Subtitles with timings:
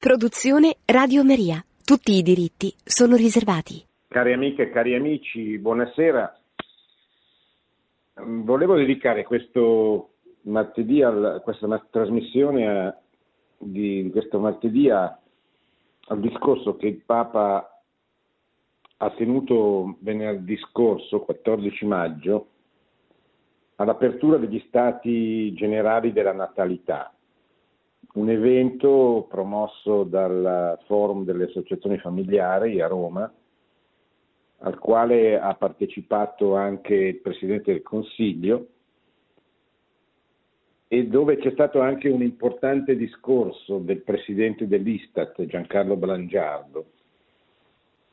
[0.00, 1.62] Produzione Radio Maria.
[1.84, 3.84] Tutti i diritti sono riservati.
[4.08, 6.40] Cari amiche e cari amici, buonasera.
[8.24, 10.12] Volevo dedicare questo
[10.44, 11.02] martedì,
[11.44, 12.98] questa trasmissione a,
[13.58, 15.18] di questo martedì al
[16.16, 17.82] discorso che il Papa
[18.96, 22.46] ha tenuto venerdì scorso, 14 maggio,
[23.74, 27.12] all'apertura degli stati generali della natalità
[28.14, 33.32] un evento promosso dal Forum delle Associazioni Familiari a Roma,
[34.58, 38.66] al quale ha partecipato anche il Presidente del Consiglio
[40.88, 46.86] e dove c'è stato anche un importante discorso del Presidente dell'Istat, Giancarlo Blangiardo.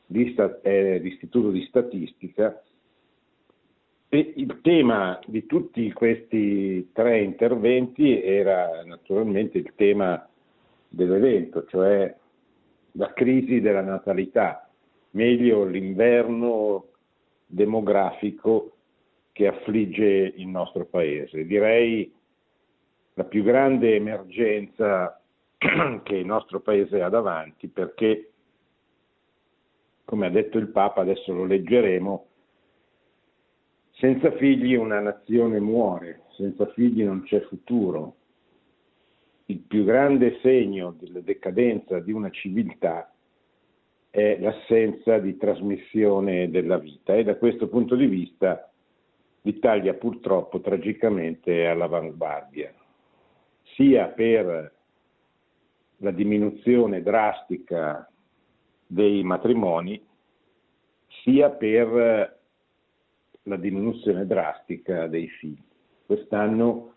[0.06, 2.62] L'Istat è l'Istituto di Statistica
[4.10, 10.26] e il tema di tutti questi tre interventi era naturalmente il tema
[10.88, 12.14] dell'evento, cioè
[12.92, 14.66] la crisi della natalità,
[15.10, 16.86] meglio l'inverno
[17.44, 18.76] demografico
[19.32, 21.44] che affligge il nostro paese.
[21.44, 22.10] Direi
[23.14, 25.20] la più grande emergenza
[25.58, 28.30] che il nostro paese ha davanti perché,
[30.04, 32.27] come ha detto il Papa, adesso lo leggeremo,
[33.98, 38.14] senza figli una nazione muore, senza figli non c'è futuro.
[39.46, 43.12] Il più grande segno della decadenza di una civiltà
[44.10, 48.70] è l'assenza di trasmissione della vita e da questo punto di vista
[49.42, 52.72] l'Italia purtroppo tragicamente è all'avanguardia,
[53.74, 54.74] sia per
[55.96, 58.08] la diminuzione drastica
[58.86, 60.00] dei matrimoni,
[61.22, 62.37] sia per
[63.48, 65.62] la diminuzione drastica dei figli.
[66.06, 66.92] Quest'anno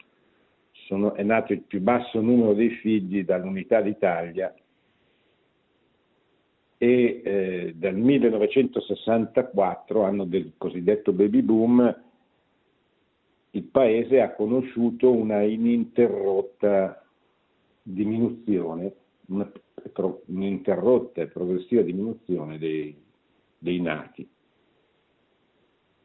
[0.72, 4.54] sono, è nato il più basso numero dei figli dall'Unità d'Italia
[6.78, 12.04] e eh, dal 1964, anno del cosiddetto baby boom,
[13.52, 17.06] il paese ha conosciuto una ininterrotta
[17.84, 18.94] diminuzione,
[19.28, 19.52] una,
[20.26, 22.96] un'interrotta e progressiva diminuzione dei,
[23.58, 24.28] dei nati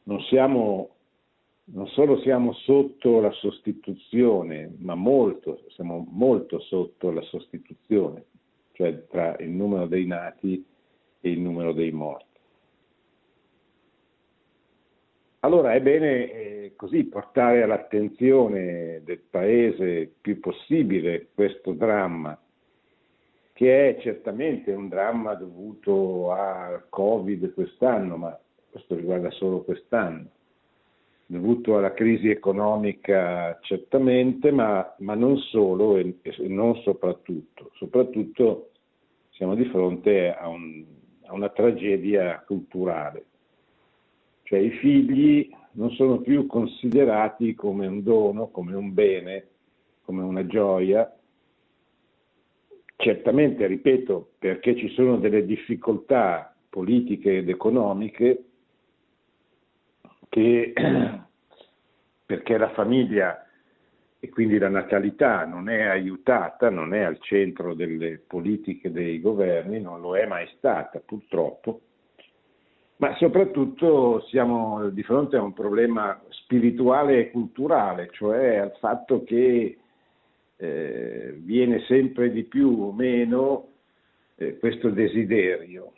[0.07, 0.91] non, siamo,
[1.65, 8.25] non solo siamo sotto la sostituzione, ma molto, siamo molto sotto la sostituzione,
[8.73, 10.65] cioè tra il numero dei nati
[11.21, 12.25] e il numero dei morti.
[15.41, 22.41] Allora è bene eh, così portare all'attenzione del Paese il più possibile questo dramma,
[23.53, 28.41] che è certamente un dramma dovuto al Covid quest'anno, ma
[28.77, 30.29] questo riguarda solo quest'anno,
[31.25, 37.71] dovuto alla crisi economica certamente, ma, ma non solo e, e, non soprattutto.
[37.77, 38.73] Soprattutto
[39.31, 40.85] siamo di fronte a, un,
[41.25, 43.25] a una tragedia culturale,
[44.43, 49.47] cioè i figli non sono più considerati come un dono, come un bene,
[50.03, 51.11] come una gioia,
[52.97, 58.46] certamente, ripeto, perché ci sono delle difficoltà politiche ed economiche
[60.29, 60.73] che
[62.27, 63.47] perché la famiglia
[64.19, 69.81] e quindi la natalità non è aiutata, non è al centro delle politiche dei governi,
[69.81, 71.81] non lo è mai stata purtroppo,
[72.97, 79.79] ma soprattutto siamo di fronte a un problema spirituale e culturale, cioè al fatto che
[80.57, 83.69] eh, viene sempre di più o meno
[84.37, 85.93] eh, questo desiderio.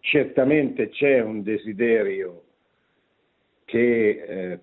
[0.00, 2.42] Certamente c'è un desiderio
[3.66, 4.60] che eh,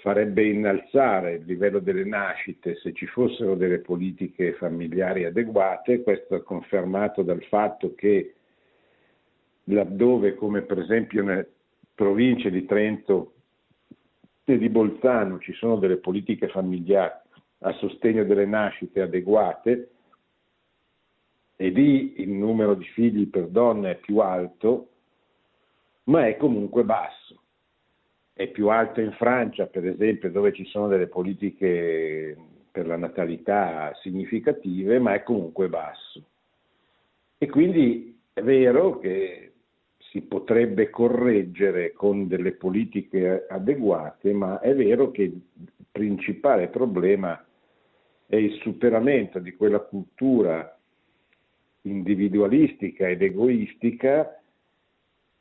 [0.00, 6.42] farebbe innalzare il livello delle nascite se ci fossero delle politiche familiari adeguate, questo è
[6.42, 8.34] confermato dal fatto che
[9.64, 11.48] laddove come per esempio nelle
[11.94, 13.34] province di Trento
[14.44, 17.18] e di Bolzano ci sono delle politiche familiari
[17.58, 19.90] a sostegno delle nascite adeguate
[21.56, 24.88] e lì il numero di figli per donne è più alto,
[26.04, 27.39] ma è comunque basso
[28.40, 32.34] è più alto in Francia, per esempio, dove ci sono delle politiche
[32.70, 36.24] per la natalità significative, ma è comunque basso.
[37.36, 39.52] E quindi è vero che
[39.98, 45.42] si potrebbe correggere con delle politiche adeguate, ma è vero che il
[45.92, 47.44] principale problema
[48.26, 50.78] è il superamento di quella cultura
[51.82, 54.40] individualistica ed egoistica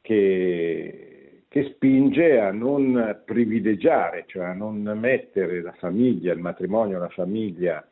[0.02, 1.09] che
[1.50, 7.86] che spinge a non privilegiare, cioè a non mettere la famiglia, il matrimonio, la famiglia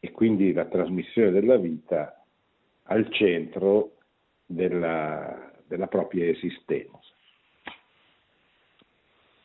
[0.00, 2.24] e quindi la trasmissione della vita
[2.86, 3.92] al centro
[4.44, 6.98] della, della propria esistenza.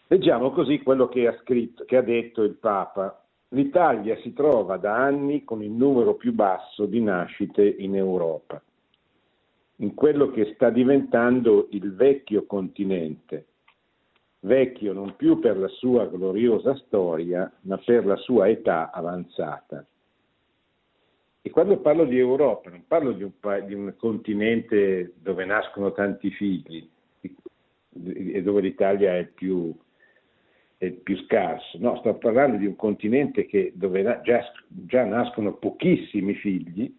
[0.08, 3.24] Leggiamo così quello che ha, scritto, che ha detto il Papa.
[3.50, 8.60] L'Italia si trova da anni con il numero più basso di nascite in Europa,
[9.82, 13.46] in quello che sta diventando il vecchio continente,
[14.42, 19.86] vecchio non più per la sua gloriosa storia, ma per la sua età avanzata.
[21.42, 23.32] E quando parlo di Europa, non parlo di un,
[23.66, 26.88] di un continente dove nascono tanti figli
[27.92, 29.74] e dove l'Italia è più,
[30.78, 36.34] è più scarso, no, sto parlando di un continente che, dove già, già nascono pochissimi
[36.36, 36.94] figli,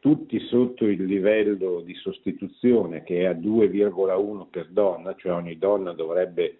[0.00, 5.92] tutti sotto il livello di sostituzione che è a 2,1 per donna, cioè ogni donna
[5.92, 6.58] dovrebbe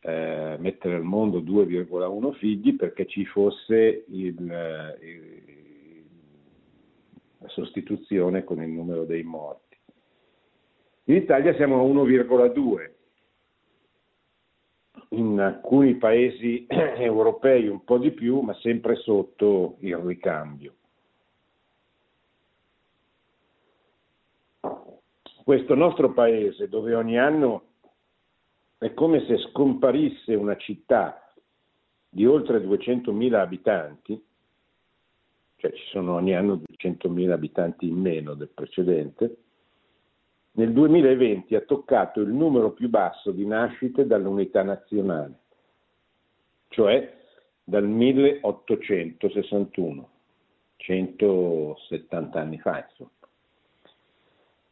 [0.00, 5.42] eh, mettere al mondo 2,1 figli perché ci fosse il, eh, il,
[7.38, 9.76] la sostituzione con il numero dei morti.
[11.04, 12.90] In Italia siamo a 1,2,
[15.10, 20.74] in alcuni paesi europei un po' di più, ma sempre sotto il ricambio.
[25.44, 27.70] Questo nostro paese, dove ogni anno
[28.78, 31.28] è come se scomparisse una città
[32.08, 34.24] di oltre 200.000 abitanti,
[35.56, 39.38] cioè ci sono ogni anno 200.000 abitanti in meno del precedente,
[40.52, 45.40] nel 2020 ha toccato il numero più basso di nascite dall'unità nazionale,
[46.68, 47.18] cioè
[47.64, 50.08] dal 1861,
[50.76, 53.10] 170 anni fa insomma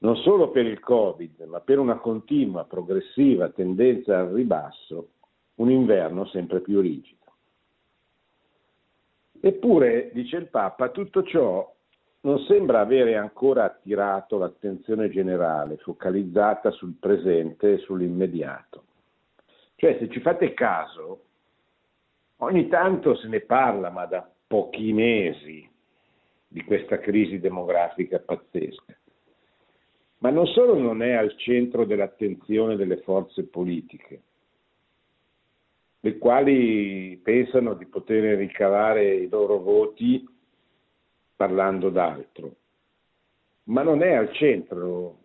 [0.02, 5.10] non solo per il Covid, ma per una continua, progressiva tendenza al ribasso,
[5.56, 7.18] un inverno sempre più rigido.
[9.40, 11.74] Eppure, dice il Papa, tutto ciò
[12.22, 18.84] non sembra avere ancora attirato l'attenzione generale, focalizzata sul presente e sull'immediato.
[19.76, 21.24] Cioè, se ci fate caso,
[22.38, 25.68] ogni tanto se ne parla, ma da pochi mesi,
[26.46, 28.99] di questa crisi demografica pazzesca
[30.20, 34.22] ma non solo non è al centro dell'attenzione delle forze politiche,
[36.00, 40.26] le quali pensano di poter ricavare i loro voti
[41.36, 42.54] parlando d'altro,
[43.64, 45.18] ma non è al centro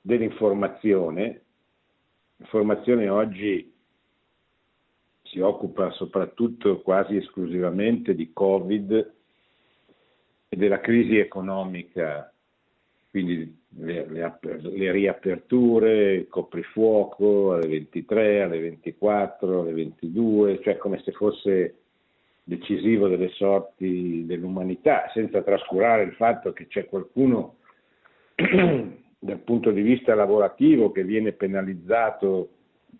[0.00, 1.42] dell'informazione.
[2.36, 3.72] L'informazione oggi
[5.22, 9.14] si occupa soprattutto quasi esclusivamente di Covid
[10.48, 12.33] e della crisi economica
[13.14, 21.00] quindi le, le, le, riaperture, il coprifuoco alle 23, alle 24, alle 22, cioè come
[21.04, 21.76] se fosse
[22.42, 27.58] decisivo delle sorti dell'umanità, senza trascurare il fatto che c'è qualcuno
[28.34, 32.48] dal punto di vista lavorativo che viene penalizzato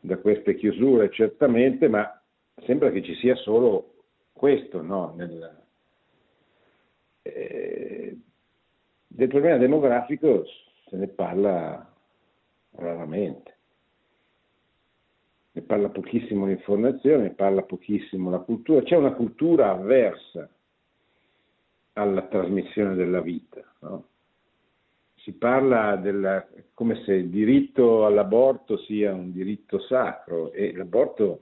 [0.01, 2.23] da queste chiusure, certamente, ma
[2.65, 3.95] sembra che ci sia solo
[4.33, 5.13] questo no?
[5.17, 5.63] Nel,
[7.23, 8.17] eh,
[9.15, 10.45] del problema demografico
[10.89, 11.93] se ne parla
[12.73, 13.53] raramente.
[15.53, 18.83] Ne parla pochissimo l'informazione, ne parla pochissimo la cultura.
[18.83, 20.49] C'è una cultura avversa
[21.93, 23.63] alla trasmissione della vita.
[23.81, 24.09] No?
[25.15, 26.45] Si parla della,
[26.75, 31.41] come se il diritto all'aborto sia un diritto sacro e l'aborto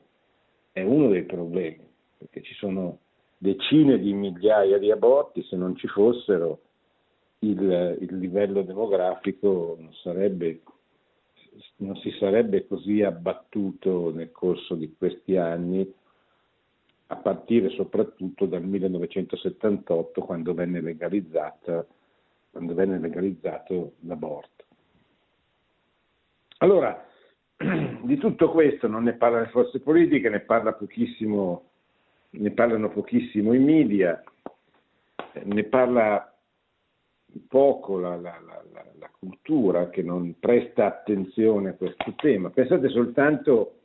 [0.73, 1.88] è uno dei problemi,
[2.19, 2.99] perché ci sono
[3.38, 6.61] decine di migliaia di aborti, se non ci fossero
[7.43, 10.61] il, il livello demografico non, sarebbe,
[11.77, 15.93] non si sarebbe così abbattuto nel corso di questi anni,
[17.07, 20.81] a partire soprattutto dal 1978 quando venne,
[22.51, 24.65] quando venne legalizzato l'aborto.
[26.59, 27.07] Allora,
[28.03, 30.73] di tutto questo non ne parlano le forze politiche, ne, parla
[32.31, 34.23] ne parlano pochissimo i media,
[35.43, 36.32] ne parla
[37.49, 42.51] poco la, la, la, la, cultura che non presta attenzione a questo tema.
[42.51, 43.79] Pensate soltanto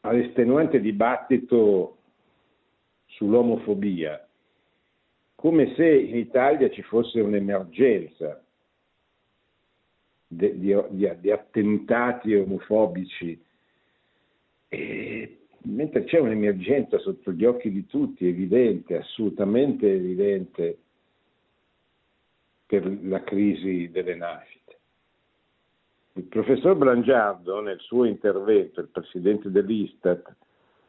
[0.00, 1.96] all'estenuante dibattito
[3.06, 4.26] sull'omofobia,
[5.34, 8.42] come se in Italia ci fosse un'emergenza
[10.26, 10.76] di, di,
[11.20, 13.40] di attentati omofobici,
[14.68, 20.78] e, mentre c'è un'emergenza sotto gli occhi di tutti, evidente, assolutamente evidente,
[22.68, 24.78] per la crisi delle nascite.
[26.12, 30.34] Il professor Brangiardo, nel suo intervento, il presidente dell'Istat,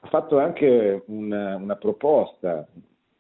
[0.02, 2.68] ha fatto anche una, una proposta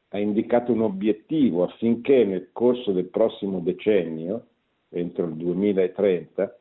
[0.09, 4.47] ha indicato un obiettivo affinché nel corso del prossimo decennio,
[4.89, 6.57] entro il 2030,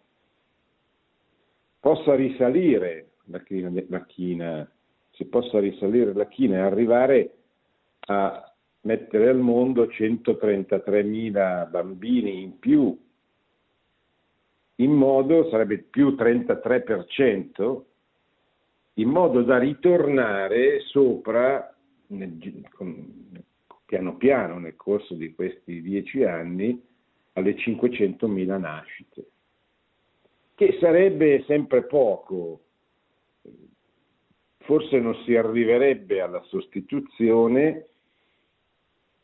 [1.80, 4.70] possa risalire la china, la china,
[5.12, 7.34] si possa risalire la china e arrivare
[8.00, 8.47] a
[8.82, 12.96] mettere al mondo 133.000 bambini in più,
[14.76, 17.82] in modo, sarebbe più 33%,
[18.94, 21.74] in modo da ritornare sopra,
[23.86, 26.80] piano piano nel corso di questi dieci anni,
[27.32, 29.26] alle 500.000 nascite,
[30.54, 32.60] che sarebbe sempre poco,
[34.58, 37.86] forse non si arriverebbe alla sostituzione,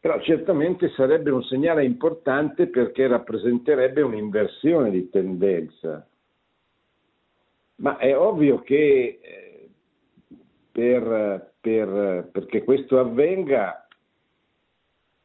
[0.04, 6.06] però certamente sarebbe un segnale importante perché rappresenterebbe un'inversione di tendenza.
[7.76, 9.70] Ma è ovvio che eh,
[10.70, 13.88] per, per, perché questo avvenga,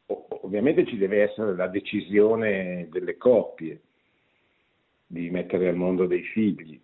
[0.05, 3.81] ovviamente ci deve essere la decisione delle coppie
[5.07, 6.79] di mettere al mondo dei figli,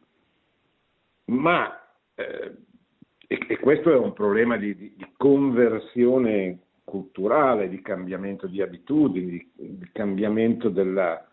[1.27, 1.81] ma
[2.15, 2.55] eh,
[3.25, 9.89] e, questo è un problema di, di, di, conversione culturale, di cambiamento di abitudini, di,
[9.91, 11.27] cambiamento della,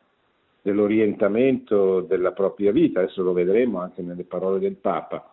[0.62, 5.28] dell'orientamento della propria vita, adesso lo vedremo anche nelle parole del Papa.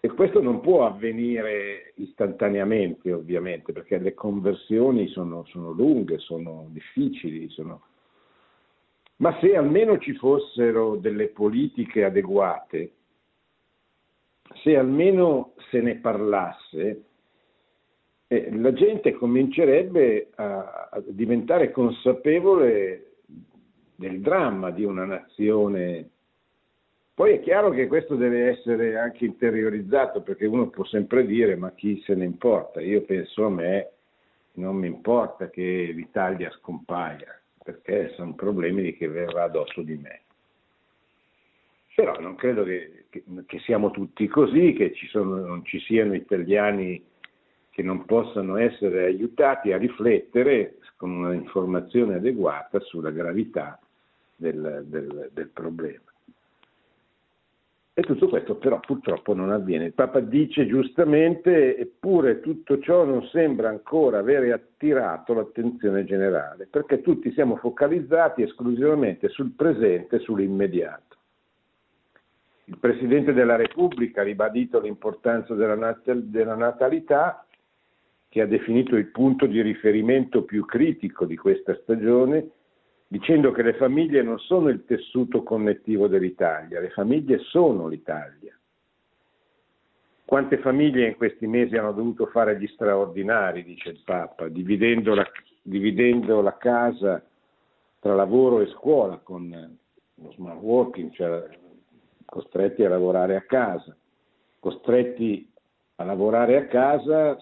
[0.00, 7.48] E questo non può avvenire istantaneamente, ovviamente, perché le conversioni sono, sono lunghe, sono difficili,
[7.50, 7.82] sono...
[9.16, 12.92] ma se almeno ci fossero delle politiche adeguate,
[14.62, 17.07] se almeno se ne parlasse,
[18.28, 23.14] eh, la gente comincerebbe a, a, diventare consapevole
[23.96, 26.10] del dramma di una nazione.
[27.14, 31.72] Poi è chiaro che questo deve essere anche interiorizzato, perché uno può sempre dire ma
[31.72, 32.80] chi se ne importa?
[32.80, 33.90] Io penso a me,
[34.52, 40.20] non mi importa che l'Italia scompaia, perché sono problemi che verrà addosso di me.
[41.94, 46.14] Però non credo che, che, che siamo tutti così, che ci sono, non ci siano
[46.14, 47.02] italiani
[47.78, 53.78] che non possano essere aiutati a riflettere con una informazione adeguata sulla gravità
[54.34, 56.02] del, del, del problema.
[57.94, 59.84] E tutto questo però purtroppo non avviene.
[59.84, 67.00] Il Papa dice giustamente, eppure tutto ciò non sembra ancora avere attirato l'attenzione generale, perché
[67.00, 71.16] tutti siamo focalizzati esclusivamente sul presente e sull'immediato.
[72.64, 75.76] Il Presidente della Repubblica ha ribadito l'importanza della
[76.56, 77.44] natalità,
[78.28, 82.50] che ha definito il punto di riferimento più critico di questa stagione,
[83.06, 88.54] dicendo che le famiglie non sono il tessuto connettivo dell'Italia, le famiglie sono l'Italia.
[90.26, 95.26] Quante famiglie in questi mesi hanno dovuto fare gli straordinari, dice il Papa, dividendo la,
[95.62, 97.24] dividendo la casa
[97.98, 99.78] tra lavoro e scuola con
[100.14, 101.48] lo smart working, cioè
[102.26, 103.96] costretti a lavorare a casa,
[104.58, 105.50] costretti
[105.96, 107.38] a lavorare a casa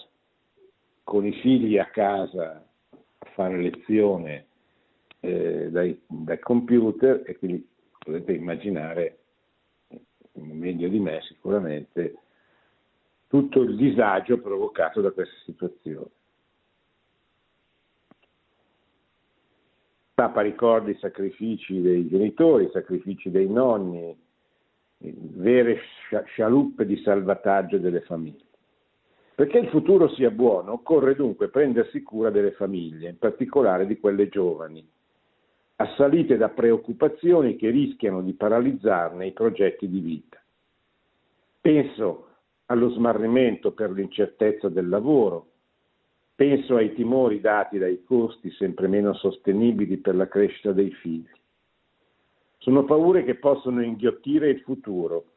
[1.06, 4.46] con i figli a casa a fare lezione
[5.20, 7.64] eh, dai, dai, computer e quindi
[7.96, 9.18] potete immaginare,
[10.32, 12.16] meglio di me sicuramente,
[13.28, 16.10] tutto il disagio provocato da questa situazione.
[20.12, 24.12] Papa ricorda i sacrifici dei genitori, i sacrifici dei nonni,
[24.98, 25.78] vere
[26.24, 28.45] scialuppe di salvataggio delle famiglie.
[29.36, 34.30] Perché il futuro sia buono, occorre dunque prendersi cura delle famiglie, in particolare di quelle
[34.30, 34.82] giovani,
[35.76, 40.42] assalite da preoccupazioni che rischiano di paralizzarne i progetti di vita.
[41.60, 42.28] Penso
[42.64, 45.48] allo smarrimento per l'incertezza del lavoro,
[46.34, 51.28] penso ai timori dati dai costi sempre meno sostenibili per la crescita dei figli.
[52.56, 55.32] Sono paure che possono inghiottire il futuro,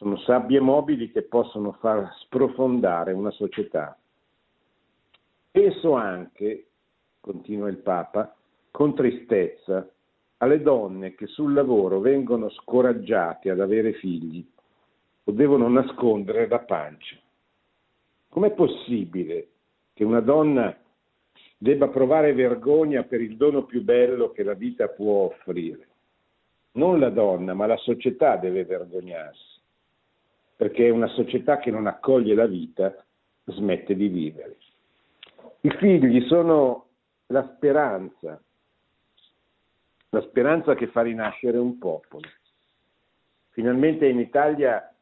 [0.00, 3.98] sono sabbie mobili che possono far sprofondare una società.
[5.50, 6.68] Penso anche,
[7.20, 8.34] continua il Papa,
[8.70, 9.86] con tristezza
[10.38, 14.42] alle donne che sul lavoro vengono scoraggiate ad avere figli
[15.24, 17.18] o devono nascondere la pancia.
[18.30, 19.48] Com'è possibile
[19.92, 20.74] che una donna
[21.58, 25.88] debba provare vergogna per il dono più bello che la vita può offrire?
[26.72, 29.49] Non la donna, ma la società deve vergognarsi,
[30.60, 32.94] perché una società che non accoglie la vita
[33.46, 34.58] smette di vivere.
[35.62, 36.88] I figli sono
[37.28, 38.38] la speranza,
[40.10, 42.28] la speranza che fa rinascere un popolo.
[43.52, 44.94] Finalmente in Italia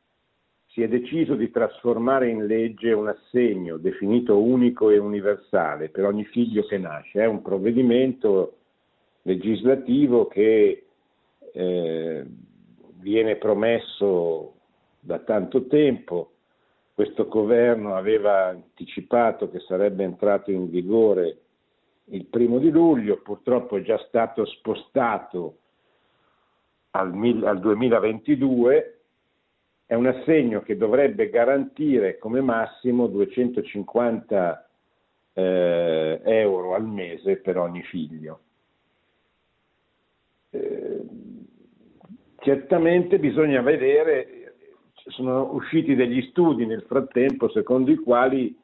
[0.66, 6.24] si è deciso di trasformare in legge un assegno definito unico e universale per ogni
[6.26, 7.22] figlio che nasce.
[7.22, 8.58] È un provvedimento
[9.22, 10.84] legislativo che
[11.52, 12.26] eh,
[13.00, 14.52] viene promesso
[15.00, 16.32] da tanto tempo.
[16.94, 21.38] Questo governo aveva anticipato che sarebbe entrato in vigore
[22.06, 25.58] il primo di luglio, purtroppo è già stato spostato
[26.92, 27.12] al,
[27.44, 29.00] al 2022.
[29.86, 34.68] È un assegno che dovrebbe garantire come massimo 250
[35.34, 38.40] eh, euro al mese per ogni figlio.
[40.50, 41.02] Eh,
[42.38, 44.37] certamente bisogna vedere,
[45.08, 48.56] sono usciti degli studi nel frattempo secondo i quali,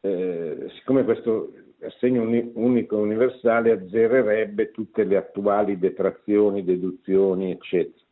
[0.00, 1.52] eh, siccome questo
[1.82, 2.22] assegno
[2.54, 8.04] unico universale azzererebbe tutte le attuali detrazioni, deduzioni, eccetera.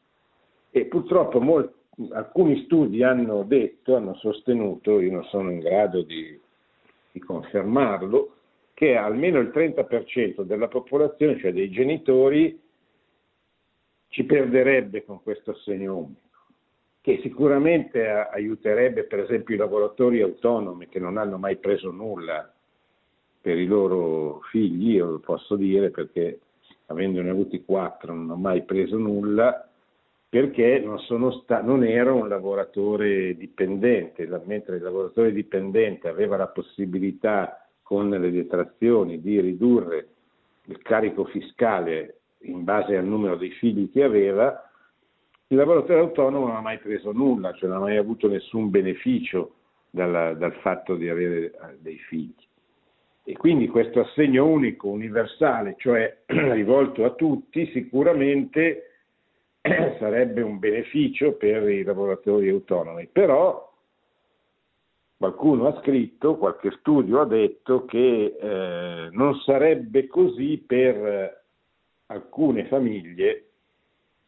[0.71, 1.75] E purtroppo molti,
[2.11, 6.39] alcuni studi hanno detto, hanno sostenuto, io non sono in grado di,
[7.11, 8.35] di confermarlo,
[8.75, 12.61] che almeno il 30% della popolazione, cioè dei genitori,
[14.09, 16.28] ci perderebbe con questo assegno unico,
[17.09, 22.53] che sicuramente aiuterebbe per esempio i lavoratori autonomi che non hanno mai preso nulla
[23.41, 26.41] per i loro figli, io lo posso dire perché
[26.89, 29.67] avendone avuti quattro non ho mai preso nulla,
[30.29, 30.99] perché non,
[31.33, 38.31] sta- non ero un lavoratore dipendente, mentre il lavoratore dipendente aveva la possibilità con le
[38.31, 40.09] detrazioni di ridurre
[40.67, 44.68] il carico fiscale in base al numero dei figli che aveva,
[45.51, 49.55] il lavoratore autonomo non ha mai preso nulla, cioè non ha mai avuto nessun beneficio
[49.91, 52.35] dal, dal fatto di avere eh, dei figli.
[53.25, 58.91] E quindi questo assegno unico, universale, cioè rivolto a tutti, sicuramente
[59.99, 63.07] sarebbe un beneficio per i lavoratori autonomi.
[63.11, 63.73] Però
[65.17, 71.43] qualcuno ha scritto, qualche studio ha detto che eh, non sarebbe così per
[72.07, 73.48] alcune famiglie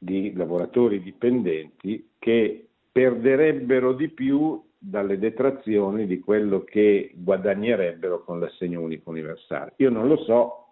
[0.03, 8.81] di lavoratori dipendenti che perderebbero di più dalle detrazioni di quello che guadagnerebbero con l'assegno
[8.81, 9.75] unico universale.
[9.77, 10.69] Io non lo so,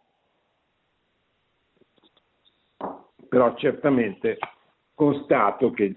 [3.28, 4.38] però certamente
[4.94, 5.94] constato che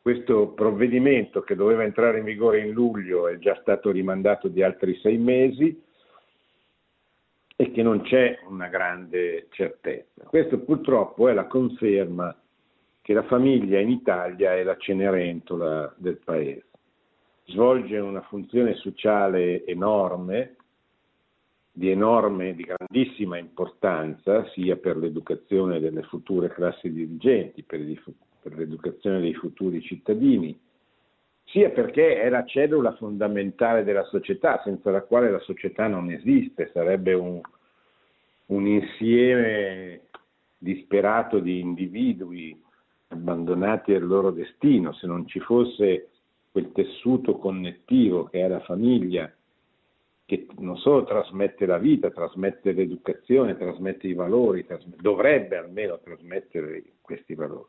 [0.00, 4.96] questo provvedimento che doveva entrare in vigore in luglio è già stato rimandato di altri
[5.00, 5.82] sei mesi,
[7.62, 10.24] e che non c'è una grande certezza.
[10.24, 12.36] Questo purtroppo è la conferma
[13.00, 16.64] che la famiglia in Italia è la cenerentola del paese.
[17.44, 20.56] Svolge una funzione sociale enorme,
[21.70, 27.80] di enorme, di grandissima importanza, sia per l'educazione delle future classi dirigenti, per,
[28.42, 30.58] per l'educazione dei futuri cittadini,
[31.52, 36.70] sia perché è la cellula fondamentale della società, senza la quale la società non esiste,
[36.72, 37.40] sarebbe un,
[38.46, 40.00] un insieme
[40.56, 42.58] disperato di individui
[43.08, 46.08] abbandonati al loro destino, se non ci fosse
[46.50, 49.30] quel tessuto connettivo che è la famiglia,
[50.24, 56.82] che non solo trasmette la vita, trasmette l'educazione, trasmette i valori, trasmette, dovrebbe almeno trasmettere
[57.02, 57.68] questi valori.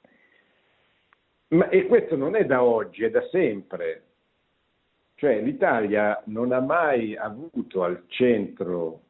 [1.53, 4.03] Ma, e questo non è da oggi, è da sempre.
[5.15, 9.01] Cioè l'Italia non ha mai avuto al centro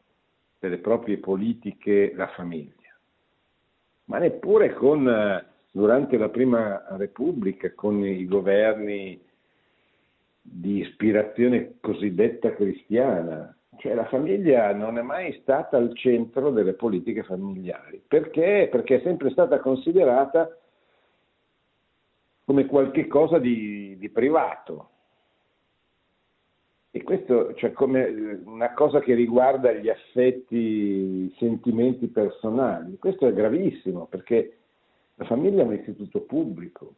[0.60, 2.96] delle proprie politiche la famiglia,
[4.06, 9.20] ma neppure con, durante la Prima Repubblica con i governi
[10.42, 13.56] di ispirazione cosiddetta cristiana.
[13.78, 18.04] Cioè la famiglia non è mai stata al centro delle politiche familiari.
[18.06, 18.68] Perché?
[18.70, 20.58] Perché è sempre stata considerata
[22.46, 24.90] come qualche cosa di, di privato.
[26.92, 32.98] E questo cioè, come una cosa che riguarda gli affetti, i sentimenti personali.
[32.98, 34.58] Questo è gravissimo perché
[35.16, 36.96] la famiglia è un istituto pubblico.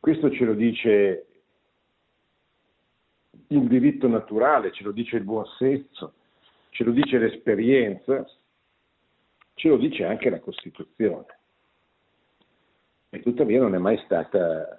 [0.00, 1.26] Questo ce lo dice
[3.48, 6.14] il diritto naturale, ce lo dice il buon senso,
[6.70, 8.26] ce lo dice l'esperienza,
[9.54, 11.36] ce lo dice anche la Costituzione
[13.16, 14.78] e tuttavia non è mai stata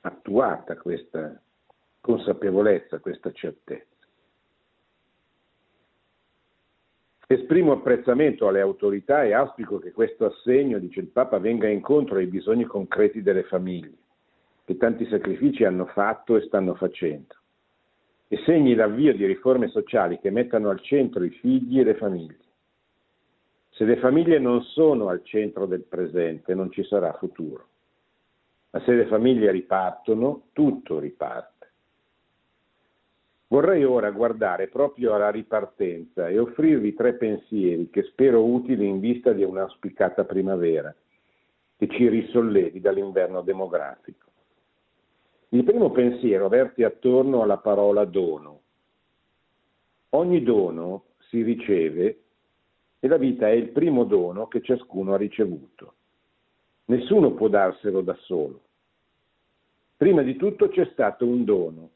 [0.00, 1.40] attuata questa
[2.00, 3.94] consapevolezza, questa certezza.
[7.28, 12.26] Esprimo apprezzamento alle autorità e auspico che questo assegno, dice il Papa, venga incontro ai
[12.26, 13.94] bisogni concreti delle famiglie,
[14.64, 17.34] che tanti sacrifici hanno fatto e stanno facendo,
[18.28, 22.45] e segni l'avvio di riforme sociali che mettano al centro i figli e le famiglie
[23.76, 27.66] se le famiglie non sono al centro del presente non ci sarà futuro.
[28.70, 31.72] Ma se le famiglie ripartono, tutto riparte.
[33.48, 39.32] Vorrei ora guardare proprio alla ripartenza e offrirvi tre pensieri che spero utili in vista
[39.32, 40.94] di un'auspicata primavera
[41.76, 44.24] che ci risollevi dall'inverno demografico.
[45.50, 48.60] Il primo pensiero verte attorno alla parola dono.
[50.10, 52.20] Ogni dono si riceve
[53.06, 55.94] e la vita è il primo dono che ciascuno ha ricevuto.
[56.86, 58.60] Nessuno può darselo da solo.
[59.96, 61.90] Prima di tutto c'è stato un dono.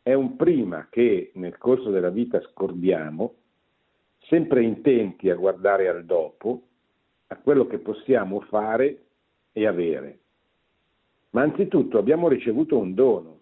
[0.00, 3.34] È un prima che nel corso della vita scordiamo,
[4.20, 6.62] sempre intenti a guardare al dopo,
[7.28, 9.06] a quello che possiamo fare
[9.52, 10.18] e avere.
[11.30, 13.40] Ma anzitutto abbiamo ricevuto un dono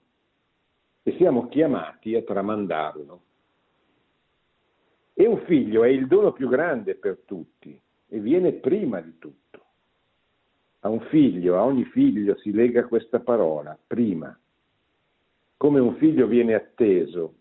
[1.02, 3.20] e siamo chiamati a tramandarlo.
[5.14, 9.40] E un figlio è il dono più grande per tutti e viene prima di tutto.
[10.80, 14.36] A un figlio, a ogni figlio si lega questa parola, prima.
[15.56, 17.34] Come un figlio viene atteso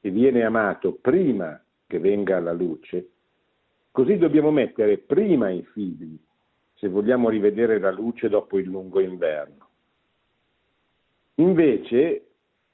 [0.00, 3.10] e viene amato prima che venga alla luce,
[3.90, 6.18] così dobbiamo mettere prima i figli
[6.78, 9.68] se vogliamo rivedere la luce dopo il lungo inverno.
[11.36, 12.26] Invece,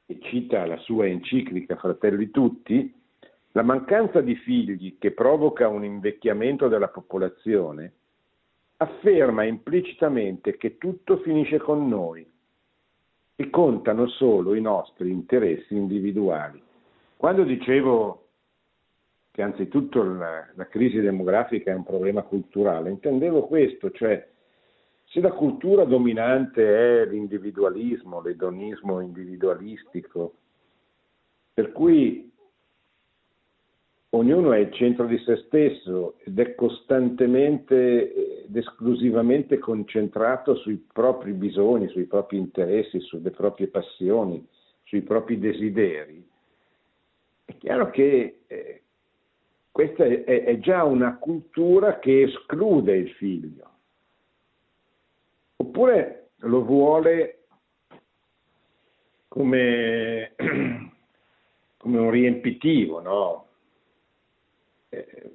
[0.06, 3.02] e cita la sua enciclica Fratelli Tutti,
[3.56, 7.92] la mancanza di figli che provoca un invecchiamento della popolazione
[8.78, 12.28] afferma implicitamente che tutto finisce con noi
[13.36, 16.60] e contano solo i nostri interessi individuali.
[17.16, 18.26] Quando dicevo
[19.30, 24.28] che anzitutto la, la crisi demografica è un problema culturale, intendevo questo, cioè
[25.04, 30.34] se la cultura dominante è l'individualismo, l'edonismo individualistico,
[31.54, 32.32] per cui
[34.16, 41.32] ognuno è il centro di se stesso ed è costantemente ed esclusivamente concentrato sui propri
[41.32, 44.46] bisogni, sui propri interessi, sulle proprie passioni,
[44.84, 46.24] sui propri desideri,
[47.44, 48.82] è chiaro che eh,
[49.70, 53.70] questa è, è già una cultura che esclude il figlio
[55.56, 57.46] oppure lo vuole
[59.28, 60.34] come,
[61.76, 63.46] come un riempitivo, no?
[64.96, 65.30] Eh,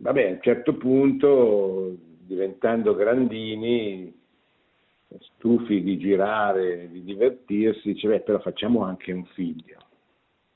[0.00, 1.96] vabbè, a un certo punto,
[2.26, 4.12] diventando grandini,
[5.18, 9.78] stufi di girare, di divertirsi, dice, beh, però facciamo anche un figlio.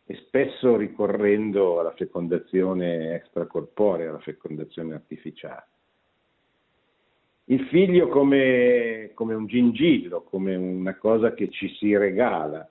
[0.05, 5.67] E spesso ricorrendo alla fecondazione extracorporea, alla fecondazione artificiale
[7.51, 12.69] il figlio come, come, un gingillo, come una cosa che ci si regala.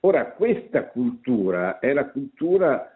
[0.00, 2.94] Ora, questa cultura è la cultura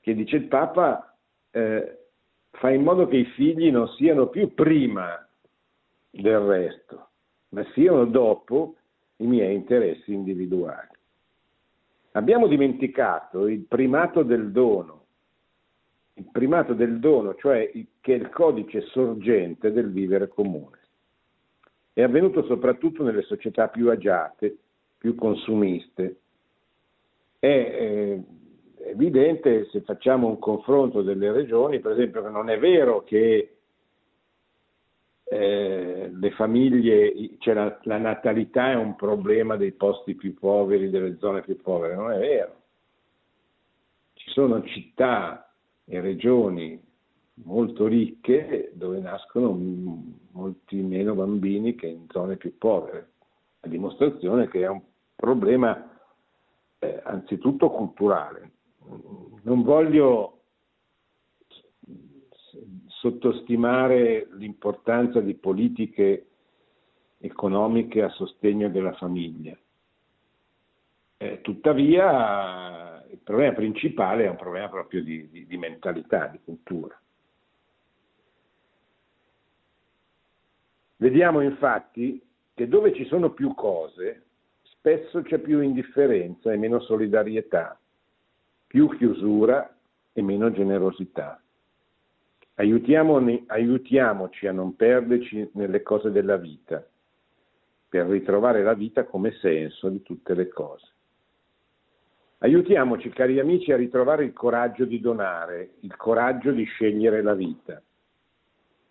[0.00, 1.11] che, dice il Papa,
[1.52, 1.98] eh,
[2.50, 5.26] fa in modo che i figli non siano più prima
[6.10, 7.08] del resto,
[7.50, 8.76] ma siano dopo
[9.16, 10.90] i miei interessi individuali.
[12.12, 15.06] Abbiamo dimenticato il primato del dono,
[16.14, 20.78] il primato del dono, cioè che è il codice sorgente del vivere comune.
[21.94, 24.56] È avvenuto soprattutto nelle società più agiate,
[24.98, 26.16] più consumiste.
[27.38, 28.22] È eh,
[28.84, 33.56] evidente se facciamo un confronto delle regioni, per esempio, che non è vero che
[35.24, 41.16] eh, le famiglie, cioè la, la natalità è un problema dei posti più poveri, delle
[41.18, 42.56] zone più povere, non è vero.
[44.14, 45.50] Ci sono città
[45.84, 46.80] e regioni
[47.44, 49.58] molto ricche dove nascono
[50.32, 53.12] molti meno bambini che in zone più povere,
[53.60, 54.82] a dimostrazione che è un
[55.16, 55.98] problema
[56.78, 58.50] eh, anzitutto culturale.
[59.42, 60.42] Non voglio
[62.86, 66.26] sottostimare l'importanza di politiche
[67.18, 69.56] economiche a sostegno della famiglia.
[71.16, 77.00] Eh, tuttavia il problema principale è un problema proprio di, di, di mentalità, di cultura.
[80.96, 84.26] Vediamo infatti che dove ci sono più cose,
[84.62, 87.80] spesso c'è più indifferenza e meno solidarietà,
[88.72, 89.70] più chiusura
[90.14, 91.38] e meno generosità.
[92.54, 96.82] aiutiamoci a non perderci nelle cose della vita,
[97.86, 100.86] per ritrovare la vita come senso di tutte le cose.
[102.38, 107.82] Aiutiamoci, cari amici, a ritrovare il coraggio di donare, il coraggio di scegliere la vita.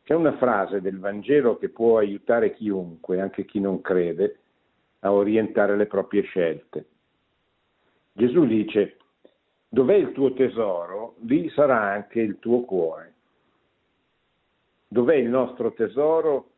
[0.04, 4.42] C'è una frase del Vangelo che può aiutare chiunque, anche chi non crede,
[5.00, 6.86] a orientare le proprie scelte.
[8.14, 8.98] Gesù dice,
[9.74, 13.14] dov'è il tuo tesoro, lì sarà anche il tuo cuore.
[14.88, 16.52] Dov'è il nostro tesoro,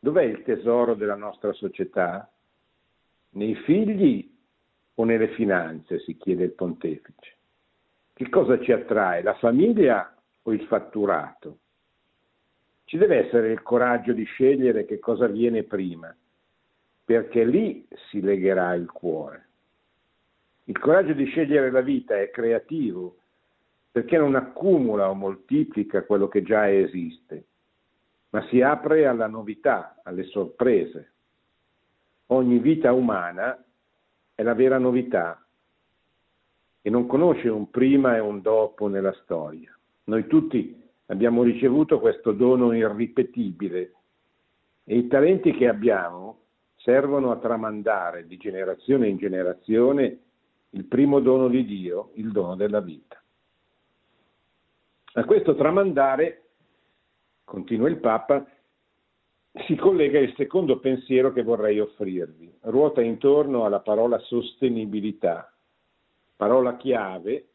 [0.00, 2.30] Dov'è il tesoro della nostra società?
[3.30, 4.32] Nei figli
[4.94, 7.36] o nelle finanze, si chiede il pontefice.
[8.12, 11.58] Che cosa ci attrae, la famiglia o il fatturato?
[12.84, 16.14] Ci deve essere il coraggio di scegliere che cosa viene prima,
[17.04, 19.47] perché lì si legherà il cuore.
[20.68, 23.16] Il coraggio di scegliere la vita è creativo,
[23.90, 27.46] perché non accumula o moltiplica quello che già esiste,
[28.30, 31.12] ma si apre alla novità, alle sorprese.
[32.26, 33.64] Ogni vita umana
[34.34, 35.42] è la vera novità
[36.82, 39.74] e non conosce un prima e un dopo nella storia.
[40.04, 43.92] Noi tutti abbiamo ricevuto questo dono irripetibile
[44.84, 46.40] e i talenti che abbiamo
[46.76, 50.24] servono a tramandare di generazione in generazione
[50.70, 53.20] il primo dono di Dio, il dono della vita.
[55.14, 56.42] A questo tramandare,
[57.44, 58.46] continua il Papa,
[59.66, 62.58] si collega il secondo pensiero che vorrei offrirvi.
[62.62, 65.52] Ruota intorno alla parola sostenibilità,
[66.36, 67.46] parola chiave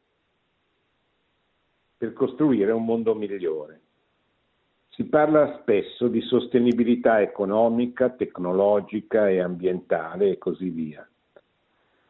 [1.97, 3.81] per costruire un mondo migliore.
[4.89, 11.07] Si parla spesso di sostenibilità economica, tecnologica e ambientale e così via,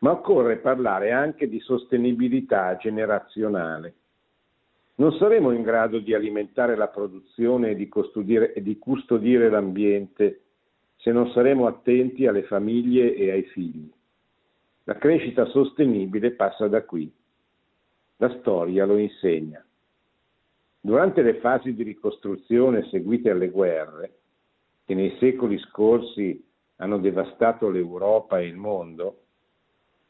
[0.03, 3.93] ma occorre parlare anche di sostenibilità generazionale.
[4.95, 7.89] Non saremo in grado di alimentare la produzione e di,
[8.53, 10.41] e di custodire l'ambiente
[10.97, 13.89] se non saremo attenti alle famiglie e ai figli.
[14.83, 17.11] La crescita sostenibile passa da qui.
[18.17, 19.65] La storia lo insegna.
[20.81, 24.13] Durante le fasi di ricostruzione seguite alle guerre,
[24.85, 26.45] che nei secoli scorsi
[26.77, 29.22] hanno devastato l'Europa e il mondo,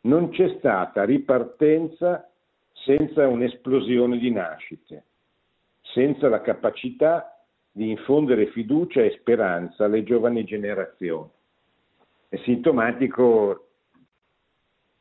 [0.04, 2.30] non c'è stata ripartenza
[2.74, 5.06] senza un'esplosione di nascite,
[5.82, 7.38] senza la capacità
[7.72, 11.30] di infondere fiducia e speranza alle giovani generazioni.
[12.28, 13.68] È sintomatico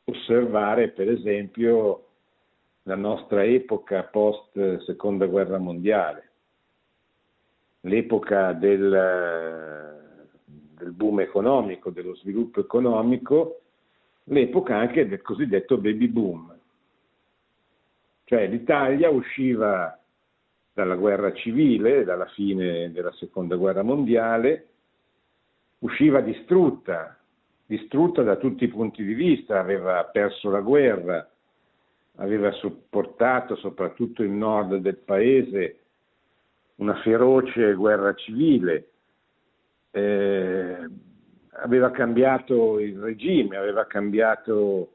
[0.05, 2.07] osservare, per esempio,
[2.83, 6.31] la nostra epoca post seconda guerra mondiale,
[7.81, 8.89] l'epoca del,
[10.77, 13.62] del boom economico, dello sviluppo economico,
[14.25, 16.57] l'epoca anche del cosiddetto baby boom.
[18.25, 19.97] Cioè l'Italia usciva
[20.73, 24.67] dalla guerra civile, dalla fine della seconda guerra mondiale,
[25.79, 27.17] usciva distrutta,
[27.65, 31.29] distrutta da tutti i punti di vista, aveva perso la guerra,
[32.15, 35.77] aveva supportato soprattutto il nord del paese
[36.75, 38.87] una feroce guerra civile,
[39.91, 40.89] eh,
[41.61, 44.93] aveva cambiato il regime, aveva cambiato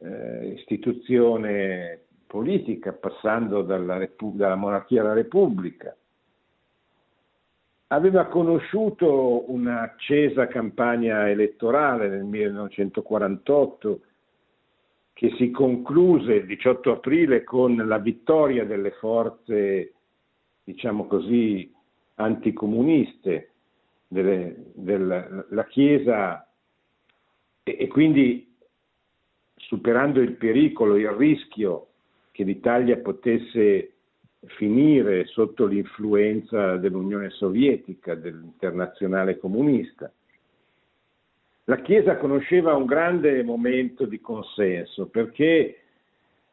[0.00, 5.96] eh, istituzione politica, passando dalla, Repu- dalla monarchia alla repubblica.
[7.88, 14.00] Aveva conosciuto un'accesa campagna elettorale nel 1948
[15.12, 19.92] che si concluse il 18 aprile con la vittoria delle forze,
[20.64, 21.72] diciamo così,
[22.16, 23.53] anticomuniste,
[24.14, 26.48] delle, della Chiesa
[27.64, 28.54] e, e quindi
[29.56, 31.88] superando il pericolo, il rischio
[32.30, 33.90] che l'Italia potesse
[34.46, 40.12] finire sotto l'influenza dell'Unione Sovietica, dell'internazionale comunista.
[41.64, 45.78] La Chiesa conosceva un grande momento di consenso perché,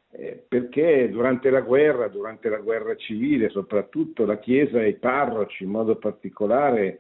[0.10, 5.64] eh, perché durante la guerra, durante la guerra civile soprattutto, la Chiesa e i parroci
[5.64, 7.00] in modo particolare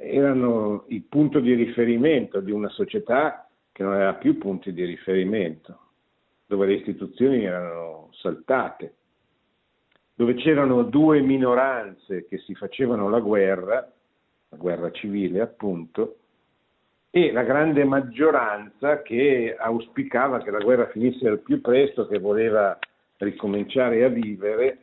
[0.00, 5.78] erano il punto di riferimento di una società che non aveva più punti di riferimento,
[6.46, 8.94] dove le istituzioni erano saltate,
[10.14, 13.88] dove c'erano due minoranze che si facevano la guerra,
[14.48, 16.16] la guerra civile appunto,
[17.10, 22.78] e la grande maggioranza che auspicava che la guerra finisse al più presto, che voleva
[23.18, 24.78] ricominciare a vivere,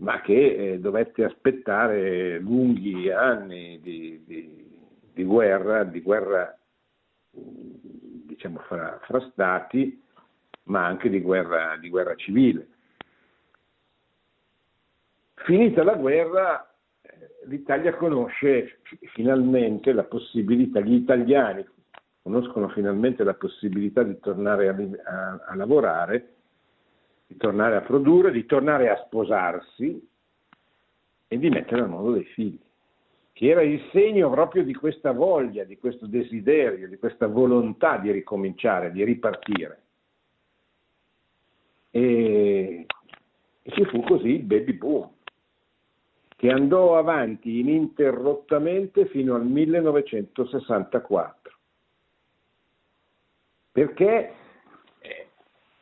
[0.00, 4.68] ma che eh, dovette aspettare lunghi anni di, di,
[5.12, 6.56] di guerra, di guerra
[7.30, 10.02] diciamo fra, fra, stati,
[10.64, 12.68] ma anche di guerra, di guerra civile.
[15.34, 16.74] Finita la guerra,
[17.46, 18.80] l'Italia conosce
[19.12, 21.66] finalmente la possibilità, gli italiani
[22.22, 24.76] conoscono finalmente la possibilità di tornare a,
[25.10, 26.36] a, a lavorare,
[27.30, 30.04] di tornare a produrre, di tornare a sposarsi
[31.28, 32.58] e di mettere al mondo dei figli,
[33.32, 38.10] che era il segno proprio di questa voglia, di questo desiderio, di questa volontà di
[38.10, 39.82] ricominciare, di ripartire.
[41.92, 42.84] E,
[43.62, 45.08] e ci fu così il baby boom
[46.34, 51.58] che andò avanti ininterrottamente fino al 1964.
[53.70, 54.32] Perché?
[54.98, 55.28] Eh,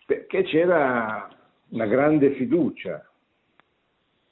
[0.05, 1.37] perché c'era
[1.71, 3.07] una grande fiducia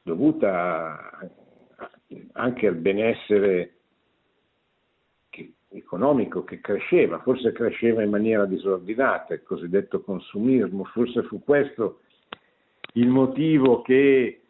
[0.02, 1.18] dovuta
[2.32, 3.72] anche al benessere
[5.70, 12.00] economico che cresceva, forse cresceva in maniera disordinata, il cosiddetto consumismo, forse fu questo
[12.94, 14.40] il motivo che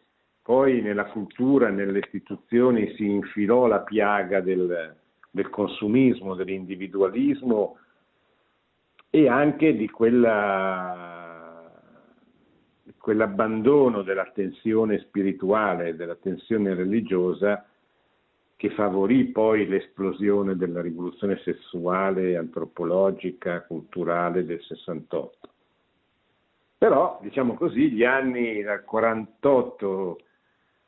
[0.41, 4.95] poi nella cultura, nelle istituzioni si infilò la piaga del,
[5.29, 7.77] del consumismo, dell'individualismo
[9.09, 11.16] e anche di quella,
[13.07, 17.65] quell'abbandono dell'attenzione spirituale, dell'attenzione religiosa
[18.57, 25.49] che favorì poi l'esplosione della rivoluzione sessuale, antropologica, culturale del 68.
[26.77, 30.19] Però, diciamo così, gli anni dal 48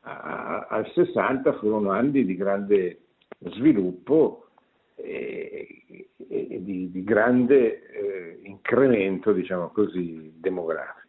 [0.02, 3.00] al 60 furono anni di grande
[3.38, 4.48] sviluppo
[4.94, 10.99] e, di, di, grande eh, incremento, diciamo così, demografico.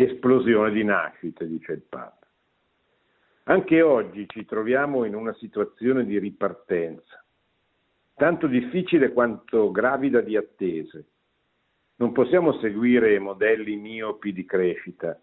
[0.00, 2.24] Esplosione di nascite, dice il Papa.
[3.44, 7.24] Anche oggi ci troviamo in una situazione di ripartenza,
[8.14, 11.06] tanto difficile quanto gravida di attese.
[11.96, 15.18] Non possiamo seguire modelli miopi di crescita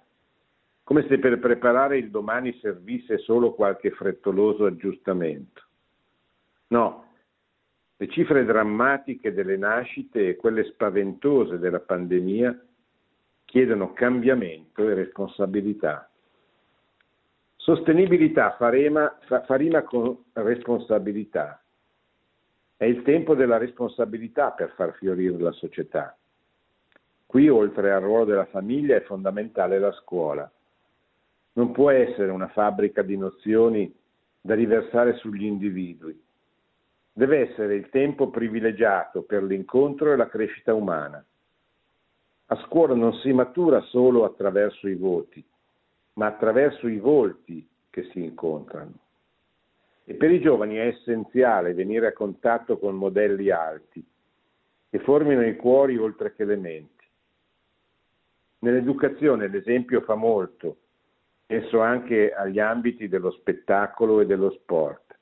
[0.86, 5.64] come se per preparare il domani servisse solo qualche frettoloso aggiustamento.
[6.68, 7.08] No,
[7.98, 12.66] le cifre drammatiche delle nascite e quelle spaventose della pandemia
[13.56, 16.10] chiedono cambiamento e responsabilità.
[17.56, 21.64] Sostenibilità fa rima, fa, fa rima con responsabilità.
[22.76, 26.18] È il tempo della responsabilità per far fiorire la società.
[27.26, 30.52] Qui, oltre al ruolo della famiglia, è fondamentale la scuola
[31.56, 33.94] non può essere una fabbrica di nozioni
[34.42, 36.22] da riversare sugli individui.
[37.14, 41.26] Deve essere il tempo privilegiato per l'incontro e la crescita umana.
[42.48, 45.44] A scuola non si matura solo attraverso i voti,
[46.14, 48.94] ma attraverso i volti che si incontrano.
[50.04, 54.06] E per i giovani è essenziale venire a contatto con modelli alti,
[54.90, 57.04] che formino i cuori oltre che le menti.
[58.60, 60.78] Nell'educazione l'esempio fa molto,
[61.48, 65.18] penso anche agli ambiti dello spettacolo e dello sport.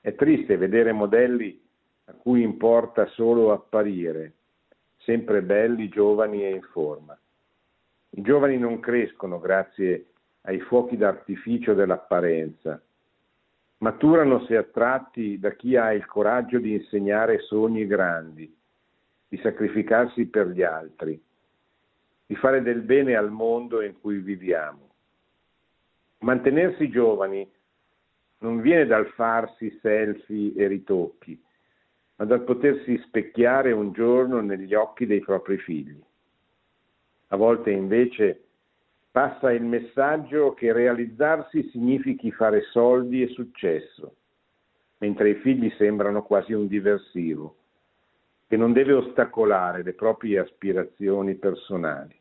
[0.00, 1.60] È triste vedere modelli
[2.06, 4.32] a cui importa solo apparire,
[5.08, 7.18] sempre belli, giovani e in forma.
[8.10, 10.08] I giovani non crescono grazie
[10.42, 12.78] ai fuochi d'artificio dell'apparenza,
[13.78, 18.54] maturano se attratti da chi ha il coraggio di insegnare sogni grandi,
[19.28, 21.18] di sacrificarsi per gli altri,
[22.26, 24.90] di fare del bene al mondo in cui viviamo.
[26.18, 27.50] Mantenersi giovani
[28.40, 31.42] non viene dal farsi selfie e ritocchi,
[32.18, 36.00] ma dal potersi specchiare un giorno negli occhi dei propri figli.
[37.28, 38.42] A volte invece
[39.10, 44.16] passa il messaggio che realizzarsi significhi fare soldi e successo,
[44.98, 47.56] mentre i figli sembrano quasi un diversivo,
[48.48, 52.16] che non deve ostacolare le proprie aspirazioni personali.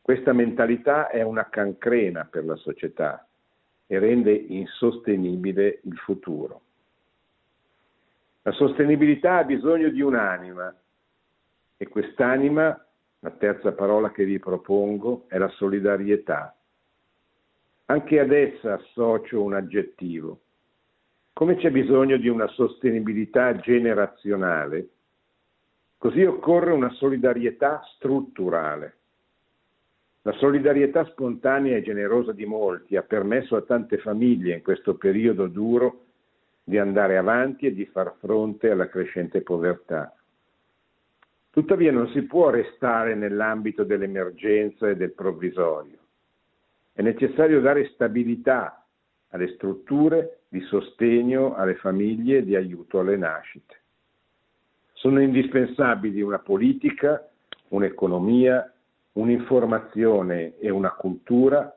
[0.00, 3.26] Questa mentalità è una cancrena per la società
[3.86, 6.60] e rende insostenibile il futuro.
[8.46, 10.72] La sostenibilità ha bisogno di un'anima
[11.76, 12.86] e quest'anima,
[13.18, 16.56] la terza parola che vi propongo, è la solidarietà.
[17.86, 20.42] Anche ad essa associo un aggettivo.
[21.32, 24.90] Come c'è bisogno di una sostenibilità generazionale,
[25.98, 28.96] così occorre una solidarietà strutturale.
[30.22, 35.48] La solidarietà spontanea e generosa di molti ha permesso a tante famiglie in questo periodo
[35.48, 36.05] duro
[36.68, 40.12] di andare avanti e di far fronte alla crescente povertà.
[41.50, 45.98] Tuttavia non si può restare nell'ambito dell'emergenza e del provvisorio.
[46.92, 48.84] È necessario dare stabilità
[49.28, 53.82] alle strutture di sostegno alle famiglie e di aiuto alle nascite.
[54.94, 57.28] Sono indispensabili una politica,
[57.68, 58.68] un'economia
[59.16, 61.74] un'informazione e una cultura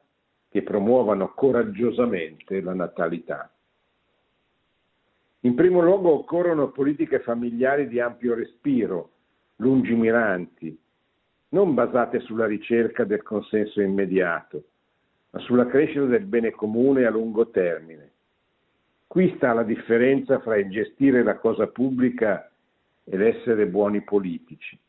[0.50, 3.52] che promuovano coraggiosamente la natalità.
[5.42, 9.12] In primo luogo occorrono politiche familiari di ampio respiro,
[9.58, 10.78] lungimiranti,
[11.50, 14.64] non basate sulla ricerca del consenso immediato,
[15.32, 18.12] ma sulla crescita del bene comune a lungo termine.
[19.08, 22.52] Qui sta la differenza fra il gestire la cosa pubblica
[23.04, 24.80] e l'essere buoni politici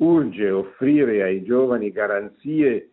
[0.00, 2.90] urge offrire ai giovani garanzie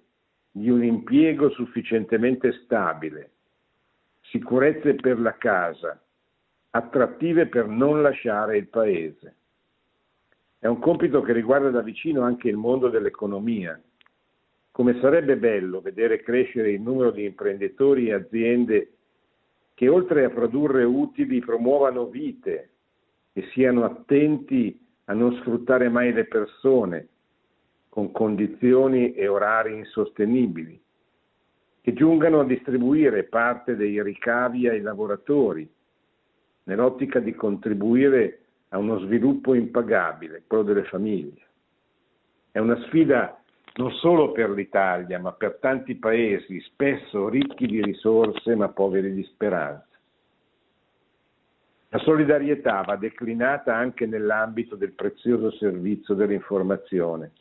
[0.52, 3.32] di un impiego sufficientemente stabile,
[4.22, 6.02] sicurezze per la casa,
[6.72, 9.36] attrattive per non lasciare il paese.
[10.60, 13.80] È un compito che riguarda da vicino anche il mondo dell'economia.
[14.72, 18.92] Come sarebbe bello vedere crescere il numero di imprenditori e aziende
[19.74, 22.70] che oltre a produrre utili promuovano vite
[23.34, 27.08] e siano attenti a non sfruttare mai le persone
[27.90, 30.80] con condizioni e orari insostenibili,
[31.82, 35.68] che giungano a distribuire parte dei ricavi ai lavoratori,
[36.68, 38.40] nell'ottica di contribuire
[38.70, 41.46] a uno sviluppo impagabile, quello delle famiglie.
[42.52, 43.42] È una sfida
[43.76, 49.24] non solo per l'Italia, ma per tanti paesi, spesso ricchi di risorse ma poveri di
[49.24, 49.86] speranza.
[51.90, 57.32] La solidarietà va declinata anche nell'ambito del prezioso servizio dell'informazione,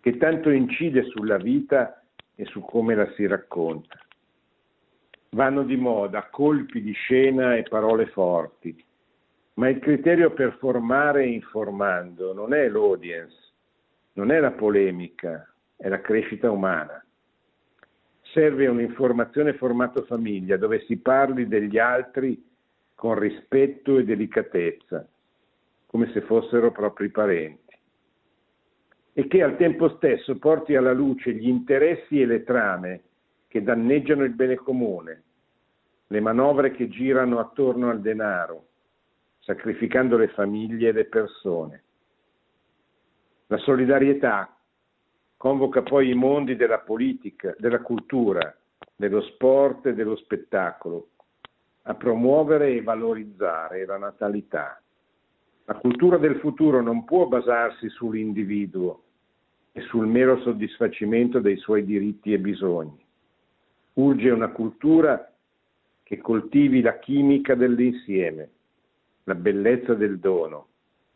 [0.00, 2.02] che tanto incide sulla vita
[2.36, 3.98] e su come la si racconta.
[5.36, 8.74] Vanno di moda colpi di scena e parole forti,
[9.56, 13.36] ma il criterio per formare informando non è l'audience,
[14.14, 17.04] non è la polemica, è la crescita umana.
[18.32, 22.42] Serve un'informazione formato famiglia dove si parli degli altri
[22.94, 25.06] con rispetto e delicatezza,
[25.84, 27.76] come se fossero propri parenti,
[29.12, 33.02] e che al tempo stesso porti alla luce gli interessi e le trame
[33.48, 35.24] che danneggiano il bene comune,
[36.08, 38.66] le manovre che girano attorno al denaro,
[39.40, 41.82] sacrificando le famiglie e le persone.
[43.48, 44.56] La solidarietà
[45.36, 48.56] convoca poi i mondi della politica, della cultura,
[48.94, 51.08] dello sport e dello spettacolo
[51.88, 54.80] a promuovere e valorizzare la natalità.
[55.66, 59.02] La cultura del futuro non può basarsi sull'individuo
[59.72, 63.04] e sul mero soddisfacimento dei suoi diritti e bisogni.
[63.94, 65.30] Urge una cultura
[66.06, 68.48] che coltivi la chimica dell'insieme,
[69.24, 70.68] la bellezza del dono,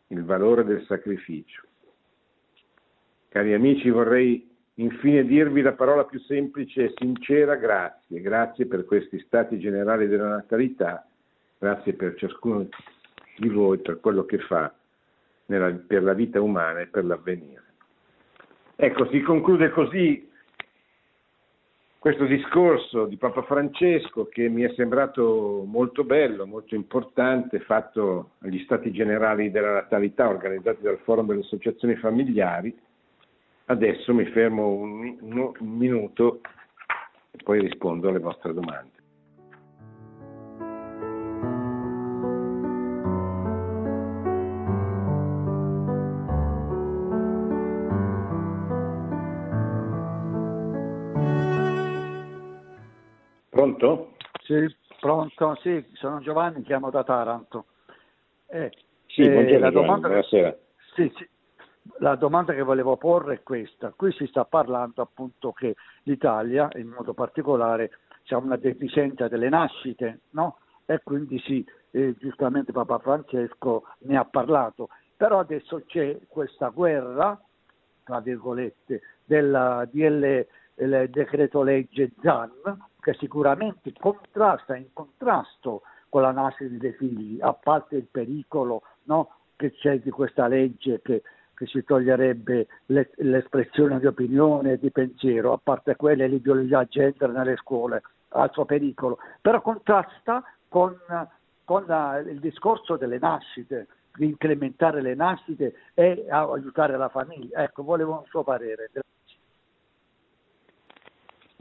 [0.07, 1.63] il valore del sacrificio.
[3.29, 8.19] Cari amici, vorrei infine dirvi la parola più semplice e sincera grazie.
[8.19, 11.07] Grazie per questi stati generali della natalità,
[11.57, 12.67] grazie per ciascuno
[13.37, 14.75] di voi, per quello che fa
[15.45, 17.63] nella, per la vita umana e per l'avvenire.
[18.75, 20.29] Ecco, si conclude così
[22.01, 28.57] questo discorso di Papa Francesco che mi è sembrato molto bello, molto importante, fatto agli
[28.63, 32.75] Stati Generali della Natalità organizzati dal Forum delle Associazioni Familiari.
[33.65, 36.41] Adesso mi fermo un, un, minuto
[37.29, 39.00] e poi rispondo alle vostre domande.
[53.81, 54.13] Pronto?
[54.43, 57.65] Sì, pronto, sì, sono Giovanni, chiamo da Taranto.
[58.45, 58.71] Eh,
[59.07, 60.55] sì, buongiorno, la domanda, buonasera.
[60.93, 61.27] Sì, sì,
[61.97, 63.91] la domanda che volevo porre è questa.
[63.95, 67.89] Qui si sta parlando appunto che l'Italia, in modo particolare,
[68.29, 70.59] ha una deficienza delle nascite, no?
[70.85, 74.89] E quindi sì, eh, giustamente Papa Francesco ne ha parlato.
[75.17, 77.39] Però adesso c'è questa guerra,
[78.03, 82.51] tra virgolette, del DL, il decreto legge ZAN,
[83.01, 89.29] che sicuramente contrasta, in contrasto con la nascita dei figli, a parte il pericolo no,
[89.55, 91.23] che c'è di questa legge che,
[91.53, 97.29] che si toglierebbe le, l'espressione di opinione e di pensiero, a parte quelle l'ideologia gender
[97.29, 100.95] nelle scuole, altro pericolo, però contrasta con,
[101.65, 107.63] con la, il discorso delle nascite, di incrementare le nascite e aiutare la famiglia.
[107.63, 108.89] Ecco, volevo un suo parere.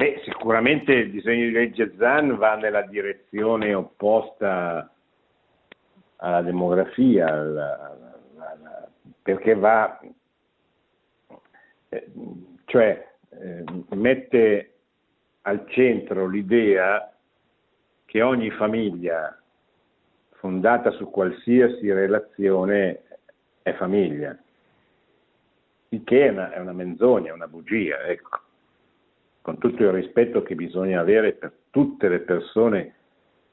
[0.01, 4.91] Beh, sicuramente il disegno di legge ZAN va nella direzione opposta
[6.17, 7.99] alla demografia, alla,
[8.39, 8.89] alla,
[9.21, 10.01] perché va,
[11.91, 12.11] eh,
[12.65, 14.73] cioè eh, mette
[15.43, 17.15] al centro l'idea
[18.07, 19.39] che ogni famiglia
[20.31, 23.03] fondata su qualsiasi relazione
[23.61, 24.35] è famiglia,
[25.91, 28.40] il che è una, è una menzogna, è una bugia, ecco
[29.43, 32.95] con tutto il rispetto che bisogna avere per tutte le persone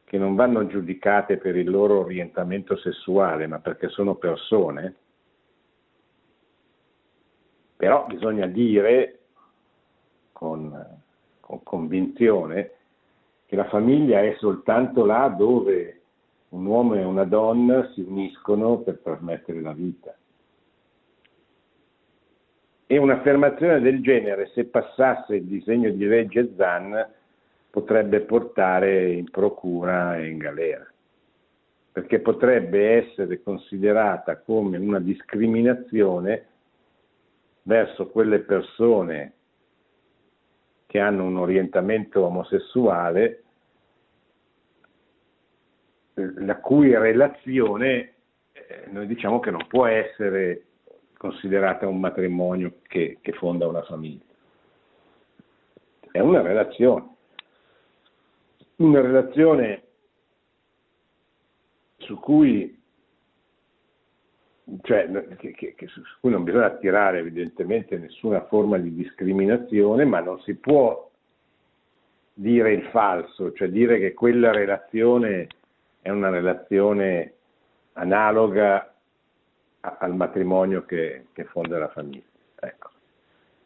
[0.03, 4.95] che non vanno giudicate per il loro orientamento sessuale, ma perché sono persone,
[7.75, 9.19] però bisogna dire
[10.31, 11.01] con,
[11.39, 12.71] con convinzione
[13.45, 16.01] che la famiglia è soltanto là dove
[16.49, 20.15] un uomo e una donna si uniscono per trasmettere la vita.
[22.89, 27.05] E un'affermazione del genere, se passasse il disegno di legge ZAN,
[27.69, 30.89] potrebbe portare in procura e in galera,
[31.91, 36.45] perché potrebbe essere considerata come una discriminazione
[37.63, 39.33] verso quelle persone
[40.85, 43.43] che hanno un orientamento omosessuale
[46.13, 48.13] la cui relazione
[48.53, 50.63] eh, noi diciamo che non può essere
[51.17, 54.23] considerata un matrimonio che, che fonda una famiglia.
[56.11, 57.15] È una relazione.
[58.77, 59.83] Una relazione
[61.97, 62.79] su cui,
[64.83, 70.39] cioè, che, che, su cui non bisogna attirare evidentemente nessuna forma di discriminazione, ma non
[70.41, 71.09] si può
[72.33, 75.47] dire il falso, cioè dire che quella relazione
[76.01, 77.33] è una relazione
[77.93, 78.93] analoga
[79.81, 82.23] al matrimonio che, che fonda la famiglia.
[82.59, 82.89] Ecco.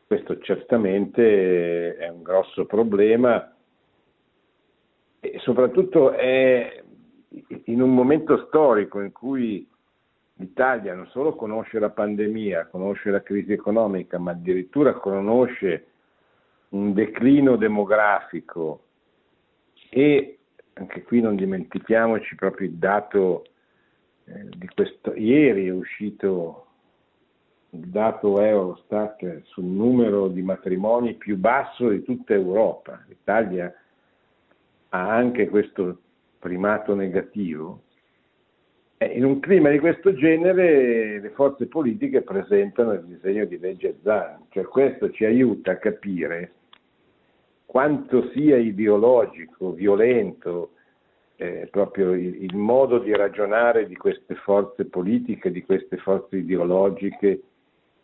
[0.07, 3.55] Questo certamente è un grosso problema
[5.19, 6.83] e soprattutto è
[7.65, 9.65] in un momento storico in cui
[10.33, 15.85] l'Italia non solo conosce la pandemia, conosce la crisi economica, ma addirittura conosce
[16.69, 18.83] un declino demografico
[19.89, 20.39] e
[20.73, 23.45] anche qui non dimentichiamoci proprio il dato
[24.73, 26.67] questo, ieri è uscito
[27.71, 33.03] il dato Eurostat sul numero di matrimoni più basso di tutta Europa.
[33.07, 33.73] L'Italia
[34.89, 35.99] ha anche questo
[36.39, 37.83] primato negativo.
[38.97, 43.97] E in un clima di questo genere le forze politiche presentano il disegno di legge
[44.03, 46.53] ZAN, cioè questo ci aiuta a capire
[47.65, 50.71] quanto sia ideologico, violento,
[51.41, 57.41] eh, proprio il, il, modo di ragionare di queste forze politiche, di queste forze ideologiche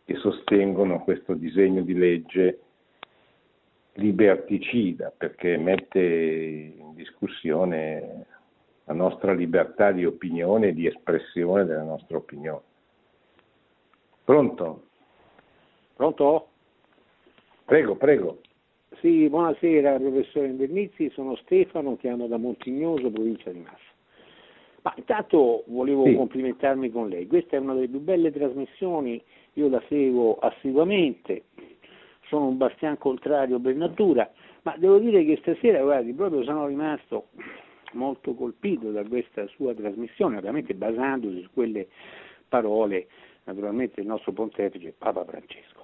[0.03, 2.59] che sostengono questo disegno di legge
[3.93, 8.25] liberticida, perché mette in discussione
[8.85, 12.61] la nostra libertà di opinione e di espressione della nostra opinione.
[14.23, 14.83] Pronto?
[15.95, 16.47] Pronto?
[17.65, 18.39] Prego, prego.
[18.95, 23.77] Sì, buonasera professore Invernizzi, sono Stefano, chiamo da Montignoso, provincia di Massa.
[24.81, 26.15] Ma intanto volevo sì.
[26.15, 29.21] complimentarmi con lei, questa è una delle più belle trasmissioni,
[29.53, 31.43] io la seguo assiduamente,
[32.27, 34.31] sono un bastian contrario per natura,
[34.63, 37.27] ma devo dire che stasera, guardi, proprio sono rimasto
[37.91, 41.87] molto colpito da questa sua trasmissione, ovviamente basandosi su quelle
[42.47, 43.07] parole,
[43.43, 45.76] naturalmente del nostro pontefice Papa Francesco.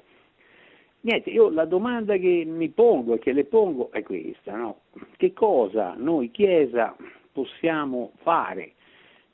[1.05, 4.83] Niente, io la domanda che mi pongo e che le pongo è questa, no?
[5.17, 6.95] Che cosa noi Chiesa
[7.33, 8.71] possiamo fare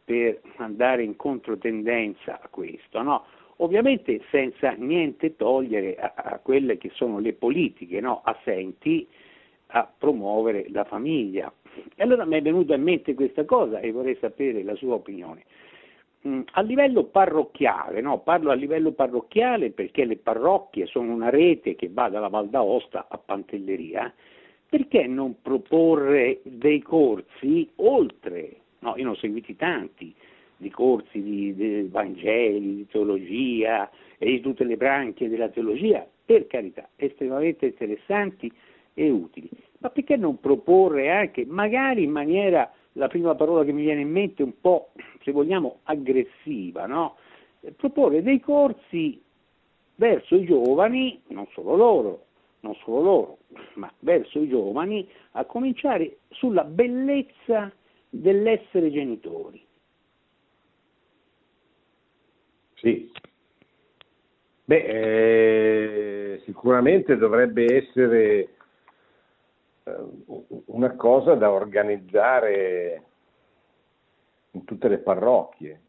[0.03, 3.23] per andare in controtendenza a questo, no?
[3.57, 8.21] Ovviamente senza niente togliere a, a quelle che sono le politiche no?
[8.23, 9.07] assenti
[9.67, 11.53] a promuovere la famiglia.
[11.95, 15.43] E allora mi è venuta in mente questa cosa e vorrei sapere la sua opinione.
[16.27, 18.19] Mm, a livello parrocchiale, no?
[18.19, 23.07] parlo a livello parrocchiale perché le parrocchie sono una rete che va dalla Val d'Aosta
[23.09, 24.13] a Pantelleria,
[24.67, 30.13] perché non proporre dei corsi oltre, no, io ne ho seguiti tanti,
[30.57, 36.47] di corsi di, di Vangeli, di teologia e di tutte le branche della teologia, per
[36.47, 38.51] carità, estremamente interessanti
[38.93, 43.83] e utili, ma perché non proporre anche, magari in maniera la prima parola che mi
[43.83, 44.91] viene in mente un po',
[45.23, 47.15] se vogliamo, aggressiva, no?
[47.75, 49.21] proporre dei corsi
[49.95, 52.25] verso i giovani, non solo loro,
[52.61, 53.37] non solo loro,
[53.75, 57.71] ma verso i giovani, a cominciare sulla bellezza
[58.09, 59.65] dell'essere genitori.
[62.75, 63.11] Sì.
[64.65, 68.49] Beh, eh, sicuramente dovrebbe essere eh,
[70.65, 73.03] una cosa da organizzare
[74.51, 75.81] in tutte le parrocchie,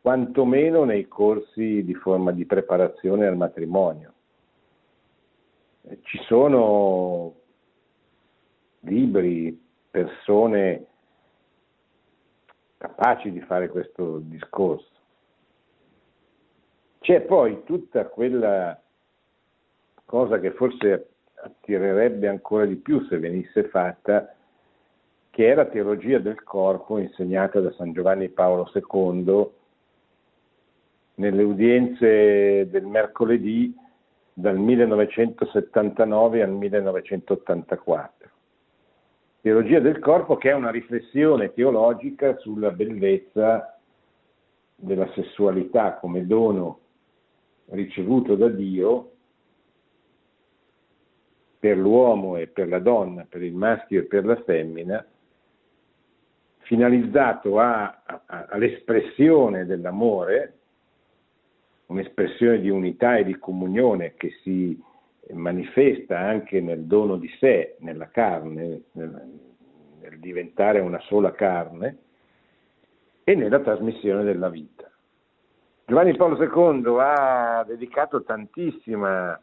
[0.00, 4.12] quantomeno nei corsi di forma di preparazione al matrimonio.
[5.82, 7.34] Eh, ci sono
[8.80, 10.86] libri, persone
[12.78, 14.96] capaci di fare questo discorso.
[17.00, 18.80] C'è poi tutta quella
[20.04, 21.07] cosa che forse
[21.42, 24.34] attirerebbe ancora di più se venisse fatta,
[25.30, 29.50] che è la teologia del corpo insegnata da San Giovanni Paolo II
[31.14, 33.74] nelle udienze del mercoledì
[34.32, 38.30] dal 1979 al 1984.
[39.40, 43.78] Teologia del corpo che è una riflessione teologica sulla bellezza
[44.74, 46.80] della sessualità come dono
[47.70, 49.12] ricevuto da Dio
[51.58, 55.04] per l'uomo e per la donna, per il maschio e per la femmina,
[56.60, 60.54] finalizzato a, a, all'espressione dell'amore,
[61.86, 64.80] un'espressione di unità e di comunione che si
[65.32, 69.40] manifesta anche nel dono di sé, nella carne, nel,
[70.00, 71.98] nel diventare una sola carne,
[73.24, 74.90] e nella trasmissione della vita.
[75.84, 79.38] Giovanni Paolo II ha dedicato tantissima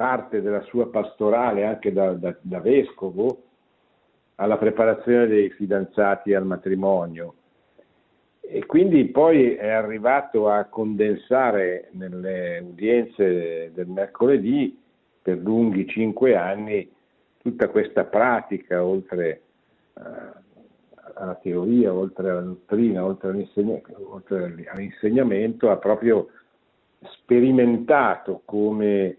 [0.00, 3.42] parte della sua pastorale, anche da, da, da vescovo,
[4.36, 7.34] alla preparazione dei fidanzati al matrimonio.
[8.40, 14.74] E quindi poi è arrivato a condensare nelle udienze del mercoledì
[15.20, 16.90] per lunghi cinque anni
[17.36, 19.42] tutta questa pratica, oltre
[21.12, 23.46] alla teoria, oltre alla dottrina, oltre,
[23.98, 26.30] oltre all'insegnamento, ha proprio
[27.02, 29.18] sperimentato come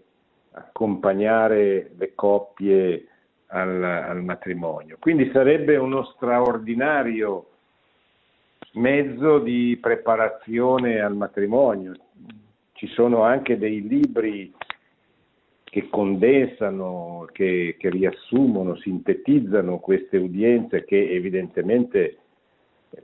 [0.52, 3.06] accompagnare le coppie
[3.46, 4.96] al, al matrimonio.
[4.98, 7.46] Quindi sarebbe uno straordinario
[8.72, 11.94] mezzo di preparazione al matrimonio.
[12.72, 14.52] Ci sono anche dei libri
[15.64, 22.18] che condensano, che, che, riassumono, sintetizzano queste udienze che evidentemente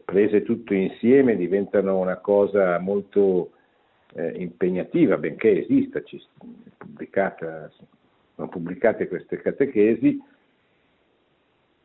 [0.04, 3.52] prese tutto insieme diventano una cosa molto
[4.14, 6.22] eh, impegnativa, benché esista, ci,
[8.34, 10.20] sono pubblicate queste catechesi,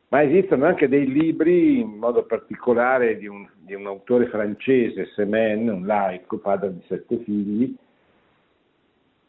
[0.09, 5.67] ma esistono anche dei libri, in modo particolare di un, di un autore francese, Semen,
[5.69, 7.75] un laico, padre di sette figli,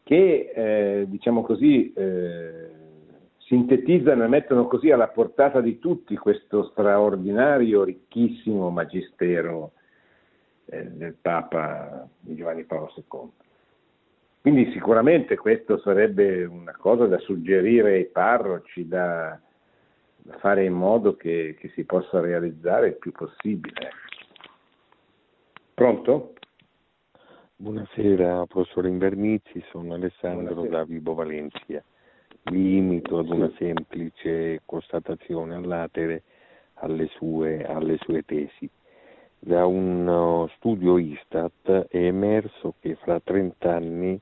[0.03, 2.69] che, eh, diciamo così, eh,
[3.39, 9.71] sintetizzano e mettono così alla portata di tutti questo straordinario, ricchissimo magistero
[10.65, 13.31] del Papa Giovanni Paolo II.
[14.41, 19.39] Quindi sicuramente questo sarebbe una cosa da suggerire ai parroci, da,
[20.17, 23.89] da fare in modo che, che, si possa realizzare il più possibile.
[25.73, 26.33] Pronto?
[27.55, 30.77] Buonasera professore Invernizzi, sono Alessandro Buonasera.
[30.77, 31.83] da Vibo Valencia.
[32.51, 36.21] Mi imito ad una semplice constatazione all'atere
[36.75, 38.69] alle sue, alle sue tesi.
[39.39, 44.19] Da un uh, studio Istat è emerso che fra 30 anni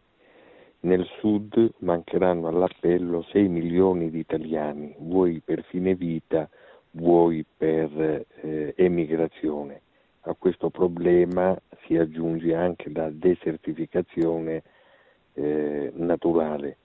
[0.82, 6.49] nel sud mancheranno all'appello 6 milioni di italiani, vuoi per fine vita,
[6.91, 9.82] vuoi per eh, emigrazione.
[10.22, 14.64] A questo problema si aggiunge anche la desertificazione
[15.34, 16.78] eh, naturale.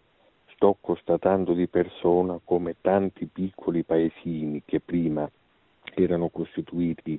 [0.55, 5.29] Sto constatando di persona come tanti piccoli paesini che prima
[5.95, 7.19] erano costituiti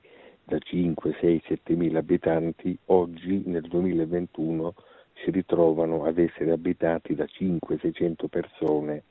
[0.50, 4.74] da 5, 6, 7 mila abitanti, oggi nel 2021
[5.14, 9.04] si ritrovano ad essere abitati da 5, 600 persone,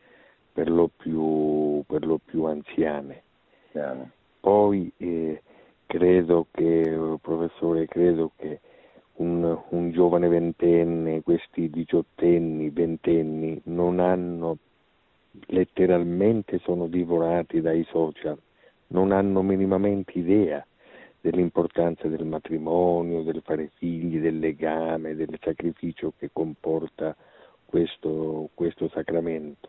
[0.52, 3.22] per lo più, per lo più anziane.
[3.70, 4.10] Chiaro.
[4.40, 5.42] Poi eh,
[5.86, 8.58] credo che, professore, credo che
[9.16, 14.56] un, un, giovane ventenne, questi diciottenni, ventenni, non hanno
[15.46, 18.36] letteralmente sono divorati dai social,
[18.88, 20.64] non hanno minimamente idea
[21.30, 27.14] dell'importanza del matrimonio, del fare figli, del legame, del sacrificio che comporta
[27.64, 29.68] questo, questo sacramento.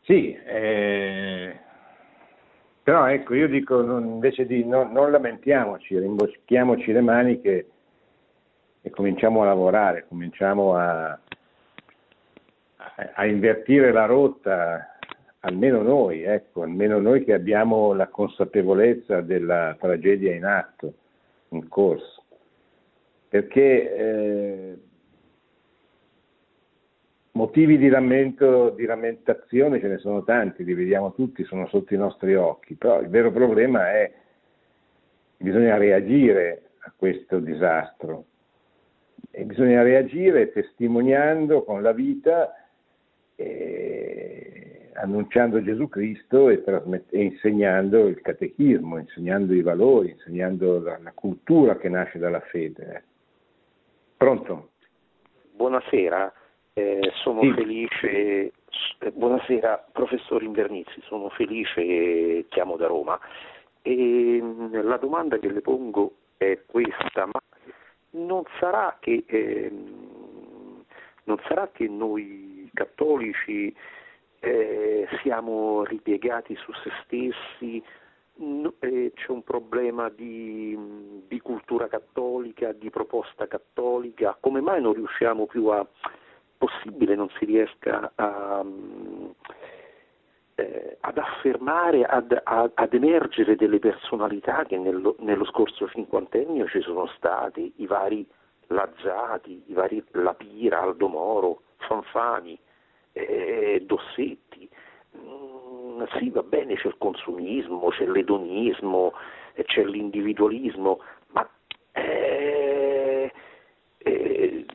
[0.00, 1.58] Sì, eh,
[2.82, 7.66] però ecco, io dico invece di no, non lamentiamoci, rimboschiamoci le maniche
[8.80, 11.20] e cominciamo a lavorare, cominciamo a, a,
[13.14, 14.91] a invertire la rotta
[15.44, 20.94] almeno noi, ecco, almeno noi che abbiamo la consapevolezza della tragedia in atto,
[21.48, 22.24] in corso,
[23.28, 24.78] perché eh,
[27.32, 31.98] motivi di lamento, di lamentazione ce ne sono tanti, li vediamo tutti, sono sotto i
[31.98, 34.12] nostri occhi, però il vero problema è
[35.36, 38.26] che bisogna reagire a questo disastro
[39.30, 42.54] e bisogna reagire testimoniando con la vita.
[43.34, 44.51] Eh,
[44.94, 46.62] annunciando Gesù Cristo e,
[47.10, 53.04] e, insegnando il catechismo, insegnando i valori, insegnando la, la cultura che nasce dalla fede.
[54.16, 54.70] Pronto?
[55.54, 56.32] Buonasera,
[56.74, 57.52] eh, sono sì.
[57.52, 58.52] felice,
[58.98, 63.18] eh, buonasera professor Invernizzi, sono felice, chiamo da Roma
[63.82, 67.40] e mm, la domanda che le pongo è questa, ma
[68.10, 69.70] non sarà che, eh,
[71.24, 73.74] non sarà che noi cattolici
[74.44, 77.80] eh, siamo ripiegati su se stessi,
[78.80, 80.76] eh, c'è un problema di,
[81.28, 85.86] di, cultura cattolica, di proposta cattolica, come mai non riusciamo più a,
[86.58, 88.64] possibile non si riesca a,
[90.56, 96.80] eh, ad affermare, ad, ad, ad, emergere delle personalità che nello, nello, scorso cinquantennio ci
[96.80, 98.26] sono stati, i vari
[98.68, 102.58] Lazzati, i vari Lapira, Aldo Moro, Fanfani,
[103.12, 104.68] eh, Dossetti.
[105.16, 109.12] Mm, sì, va bene, c'è il consumismo, c'è l'edonismo,
[109.54, 111.48] eh, c'è l'individualismo, ma
[111.92, 113.32] eh,
[113.98, 114.66] eh,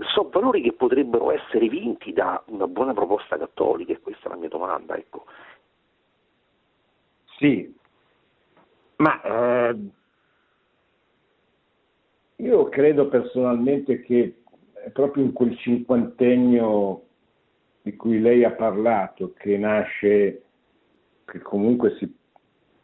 [0.00, 4.36] sono valori che potrebbero essere vinti da una buona proposta cattolica, e questa è la
[4.36, 4.96] mia domanda.
[4.96, 5.24] Ecco.
[7.38, 7.74] Sì,
[8.96, 9.76] ma eh,
[12.36, 14.42] io credo personalmente che
[14.92, 17.03] proprio in quel cinquantennio
[17.84, 20.44] di cui lei ha parlato che nasce,
[21.26, 22.10] che comunque si,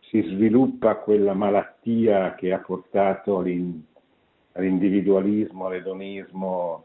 [0.01, 6.85] si sviluppa quella malattia che ha portato all'individualismo, all'edonismo,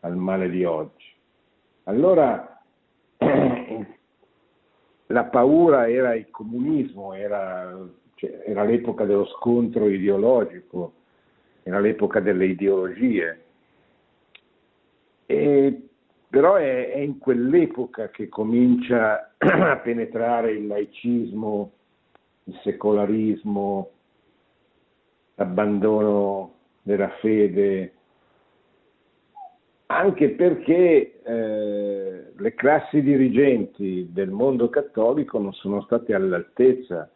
[0.00, 1.06] al male di oggi.
[1.84, 2.60] Allora
[5.06, 7.78] la paura era il comunismo, era,
[8.16, 10.94] cioè, era l'epoca dello scontro ideologico,
[11.62, 13.44] era l'epoca delle ideologie.
[15.26, 15.86] E,
[16.32, 21.72] però è, è, in quell'epoca che comincia a penetrare il laicismo,
[22.44, 23.90] il secolarismo,
[25.34, 27.92] l'abbandono della fede,
[29.88, 37.10] anche perché eh, le classi dirigenti del mondo cattolico non sono state all'altezza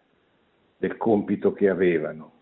[0.76, 2.32] del compito che avevano.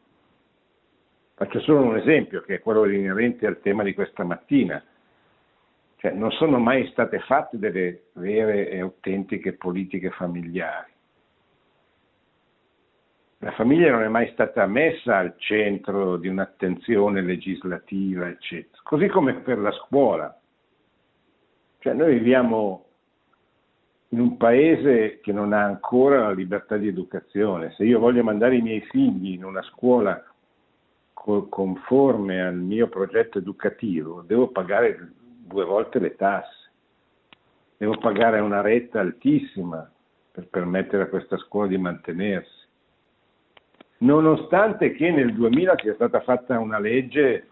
[1.34, 4.84] Faccio solo un esempio, che è quello inerente al tema di questa mattina.
[6.04, 10.92] Cioè, non sono mai state fatte delle vere e autentiche politiche familiari.
[13.38, 18.82] La famiglia non è mai stata messa al centro di un'attenzione legislativa, eccetera.
[18.82, 20.38] Così come per la scuola.
[21.78, 22.84] Cioè noi viviamo
[24.08, 27.72] in un paese che non ha ancora la libertà di educazione.
[27.78, 30.22] Se io voglio mandare i miei figli in una scuola
[31.14, 36.70] conforme al mio progetto educativo, devo pagare due volte le tasse,
[37.76, 39.90] devo pagare una retta altissima
[40.32, 42.64] per permettere a questa scuola di mantenersi
[44.04, 47.48] nonostante che nel 2000 sia stata fatta una legge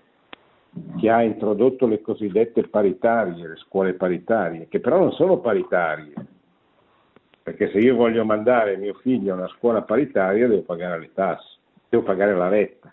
[0.99, 6.15] che ha introdotto le cosiddette paritarie, le scuole paritarie, che però non sono paritarie,
[7.43, 11.59] perché se io voglio mandare mio figlio a una scuola paritaria devo pagare le tasse,
[11.89, 12.93] devo pagare la retta.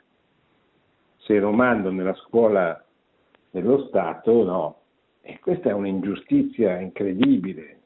[1.17, 2.83] Se lo mando nella scuola
[3.51, 4.78] dello Stato, no.
[5.21, 7.77] E questa è un'ingiustizia incredibile,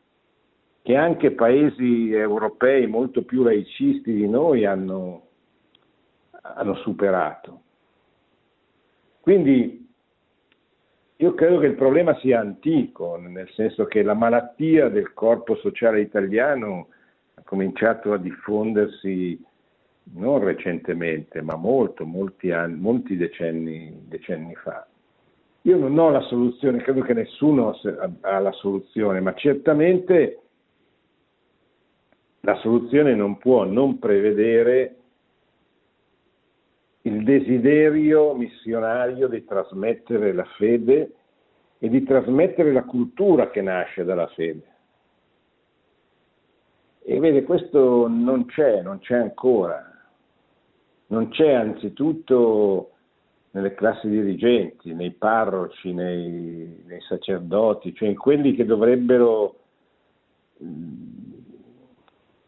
[0.82, 5.24] che anche paesi europei molto più laicisti di noi hanno
[6.44, 7.62] hanno superato.
[9.20, 9.82] Quindi
[11.16, 16.02] io credo che il problema sia antico, nel senso che la malattia del corpo sociale
[16.02, 16.90] italiano
[17.36, 19.42] ha cominciato a diffondersi
[20.16, 24.86] non recentemente, ma molto, molti, anni, molti decenni, decenni fa.
[25.66, 27.78] Io non ho la soluzione, credo che nessuno
[28.22, 30.42] ha la soluzione, ma certamente
[32.42, 34.96] la soluzione non può non prevedere
[37.04, 41.14] il desiderio missionario di trasmettere la fede
[41.80, 44.72] e di trasmettere la cultura che nasce dalla fede.
[47.06, 49.92] E vede, questo non c'è, non c'è ancora.
[51.08, 52.93] Non c'è anzitutto
[53.54, 59.56] nelle classi dirigenti, nei parroci, nei, nei sacerdoti, cioè in quelli che dovrebbero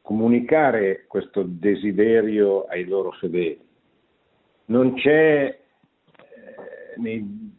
[0.01, 3.59] comunicare questo desiderio ai loro fedeli.
[4.65, 7.53] Non c'è, eh, nei,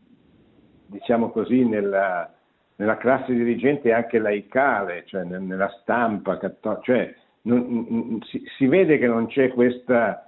[0.87, 2.33] diciamo così, nella,
[2.77, 6.39] nella, classe dirigente anche laicale, cioè nella stampa,
[6.83, 10.26] cioè non, si, si, vede che non c'è questa,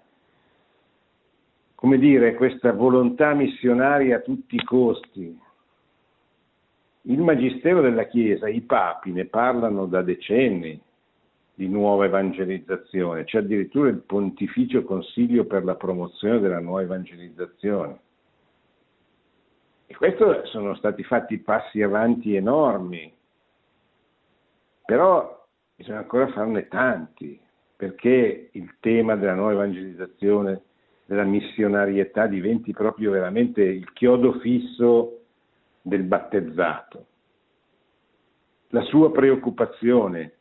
[1.79, 5.41] come dire, questa volontà missionaria a tutti i costi.
[7.03, 10.83] Il Magistero della Chiesa, i papi ne parlano da decenni,
[11.55, 18.01] di nuova evangelizzazione, c'è addirittura il Pontificio Consiglio per la promozione della nuova evangelizzazione.
[19.87, 23.13] E questi sono stati fatti passi avanti enormi,
[24.85, 27.41] però bisogna ancora farne tanti,
[27.77, 30.63] perché il tema della nuova evangelizzazione,
[31.09, 35.23] della missionarietà diventi proprio veramente il chiodo fisso
[35.81, 37.07] del battezzato.
[38.69, 40.35] La sua preoccupazione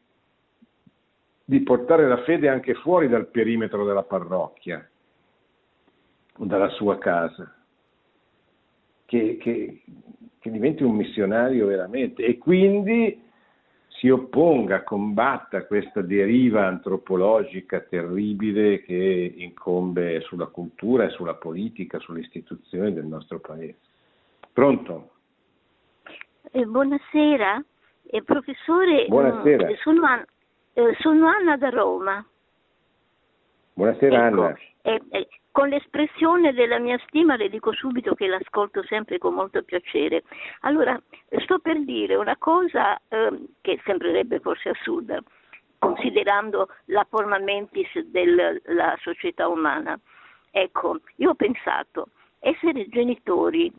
[1.45, 4.85] di portare la fede anche fuori dal perimetro della parrocchia
[6.35, 7.55] o dalla sua casa,
[9.05, 9.83] che, che,
[10.37, 13.23] che diventi un missionario veramente e quindi
[13.97, 22.19] si opponga, combatta questa deriva antropologica terribile che incombe sulla cultura e sulla politica, sulle
[22.19, 23.79] istituzioni del nostro paese.
[24.53, 25.09] Pronto?
[26.51, 27.63] Eh, buonasera,
[28.05, 29.07] eh, professore.
[29.07, 29.67] Buonasera.
[29.67, 30.25] Mm, sono, Anna,
[30.73, 32.25] eh, sono, Anna da Roma.
[33.77, 34.57] Buonasera ecco, Anna.
[34.81, 39.61] Eh, eh, con l'espressione della mia stima le dico subito che l'ascolto sempre con molto
[39.61, 40.23] piacere.
[40.61, 40.99] Allora,
[41.43, 45.21] sto per dire una cosa ehm, che sembrerebbe forse assurda,
[45.77, 49.99] considerando la forma mentis della società umana.
[50.49, 52.07] Ecco, io ho pensato,
[52.39, 53.71] essere genitori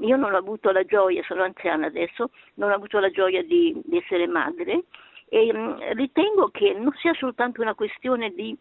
[0.00, 3.78] io non ho avuto la gioia, sono anziana adesso, non ho avuto la gioia di,
[3.84, 4.84] di essere madre
[5.28, 8.56] e mm, ritengo che non sia soltanto una questione di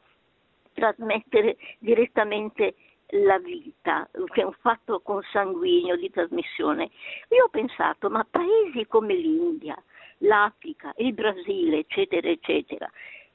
[0.76, 2.76] trasmettere direttamente
[3.24, 6.92] la vita, che è un fatto consanguineo di trasmissione.
[7.30, 9.82] Io ho pensato, ma paesi come l'India,
[10.20, 12.90] l'Africa, il Brasile, eccetera, eccetera,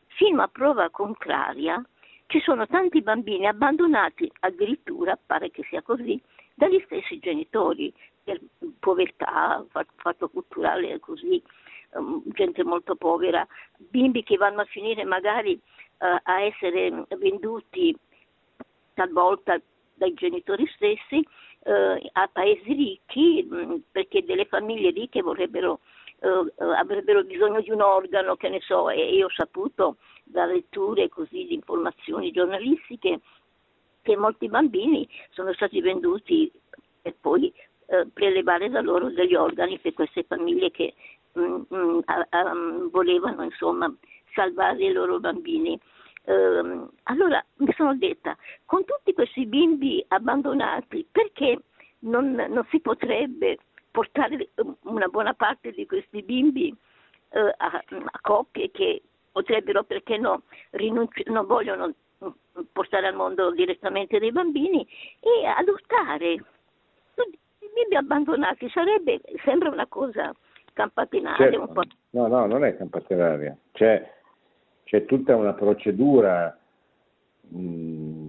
[0.07, 1.83] fino a prova contraria,
[2.27, 6.21] ci sono tanti bambini abbandonati addirittura, pare che sia così,
[6.55, 8.39] dagli stessi genitori, per
[8.79, 9.65] povertà,
[9.97, 11.70] fatto culturale così, um,
[12.33, 15.53] gente molto povera, bimbi che vanno a finire magari
[15.99, 17.97] uh, a essere venduti
[18.95, 19.61] talvolta
[19.95, 21.27] dai genitori stessi
[21.65, 25.81] uh, a paesi ricchi mh, perché delle famiglie ricche vorrebbero
[26.23, 31.09] Uh, avrebbero bisogno di un organo, che ne so, e io ho saputo da letture
[31.09, 33.21] così di informazioni giornalistiche
[34.03, 36.53] che molti bambini sono stati venduti
[37.03, 37.53] e poi
[37.87, 40.95] eh, prelevare da loro degli organi per queste famiglie che
[41.39, 43.93] mm, mm, volevano insomma
[44.35, 45.79] salvare i loro bambini.
[46.25, 51.59] Eh, allora mi sono detta, con tutti questi bimbi abbandonati, perché
[52.01, 53.59] non, non si potrebbe
[53.91, 54.51] portare
[54.83, 56.75] una buona parte di questi bimbi
[57.31, 59.03] eh, a, a, coppie che
[59.33, 61.93] potrebbero, perché no, rinunci- non vogliono
[62.73, 64.87] portare al mondo direttamente dei bambini
[65.21, 66.33] e adottare.
[66.33, 70.35] I bimbi abbandonati sarebbe, sembra una cosa
[70.73, 71.51] campatinaria.
[71.51, 71.73] Certo.
[71.75, 73.57] Un no, no, non è campatinaria.
[73.73, 74.11] C'è,
[74.85, 76.57] c'è tutta una procedura
[77.49, 78.29] mh,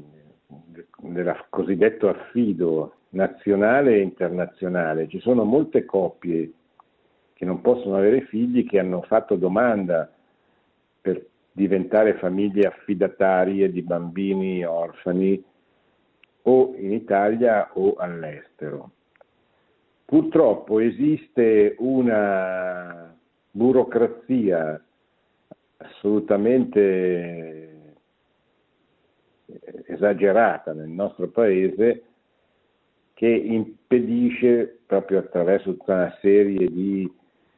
[1.02, 5.08] del cosiddetto affido nazionale e internazionale.
[5.08, 6.52] Ci sono molte coppie
[7.34, 10.12] che non possono avere figli che hanno fatto domanda
[11.02, 15.44] per diventare famiglie affidatarie di bambini orfani
[16.44, 18.92] o in Italia o all'estero.
[20.12, 23.16] Purtroppo esiste una
[23.50, 24.84] burocrazia
[25.78, 27.94] assolutamente
[29.86, 32.04] esagerata nel nostro paese
[33.14, 37.10] che impedisce proprio attraverso tutta una serie di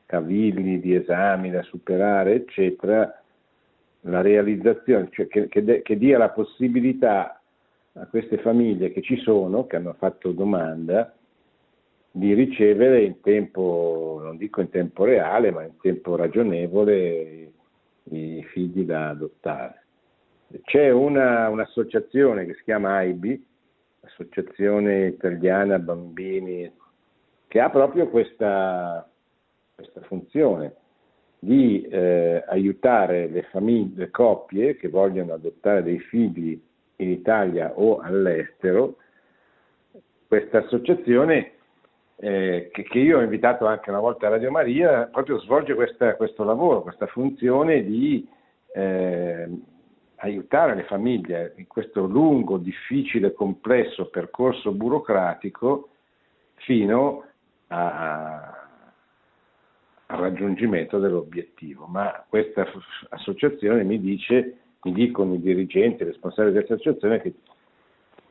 [0.05, 3.19] cavilli, di esami da superare, eccetera,
[4.01, 7.41] la realizzazione, cioè che, che, che, dia la possibilità
[7.93, 11.15] a queste famiglie che ci sono, che hanno fatto domanda,
[12.15, 17.51] di ricevere in tempo, non dico in tempo reale, ma in tempo ragionevole
[18.03, 19.85] i figli da adottare.
[20.61, 23.45] C'è una, un'associazione che si chiama AIBI,
[24.01, 26.71] Associazione Italiana Bambini,
[27.47, 29.09] che ha proprio questa,
[29.73, 30.75] questa funzione
[31.39, 36.61] di eh, aiutare le famiglie, le coppie che vogliono adottare dei figli
[36.97, 38.97] in Italia o all'estero.
[40.27, 41.53] Questa associazione
[42.17, 46.15] eh, che, che, io ho invitato anche una volta a Radio Maria, proprio svolge questa,
[46.15, 48.27] questo lavoro, questa funzione di
[48.73, 49.49] eh,
[50.17, 55.89] aiutare le famiglie in questo lungo, difficile, complesso percorso burocratico
[56.55, 57.25] fino
[57.67, 58.67] a,
[60.05, 61.85] al raggiungimento dell'obiettivo.
[61.87, 62.65] Ma questa
[63.09, 67.33] associazione mi dice, mi dicono i dirigenti, i responsabili di questa associazione che,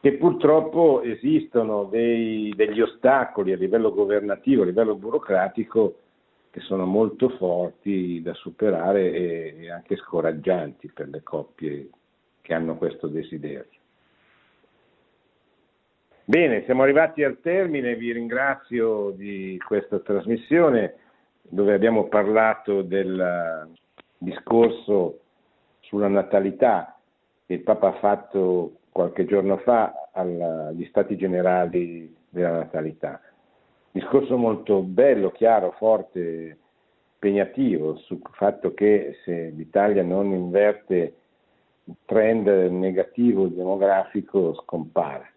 [0.03, 5.99] che purtroppo esistono dei, degli ostacoli a livello governativo, a livello burocratico
[6.51, 11.89] che sono molto forti da superare e, e anche scoraggianti per le coppie
[12.41, 13.79] che hanno questo desiderio.
[16.25, 20.97] Bene, siamo arrivati al termine, vi ringrazio di questa trasmissione
[21.43, 23.71] dove abbiamo parlato del
[24.19, 25.21] discorso
[25.79, 26.99] sulla natalità
[27.47, 33.21] che il Papa ha fatto qualche giorno fa agli Stati Generali della Natalità.
[33.91, 36.59] Discorso molto bello, chiaro, forte,
[37.23, 41.15] impegnativo sul fatto che se l'Italia non inverte
[41.85, 45.31] il trend negativo demografico scompare.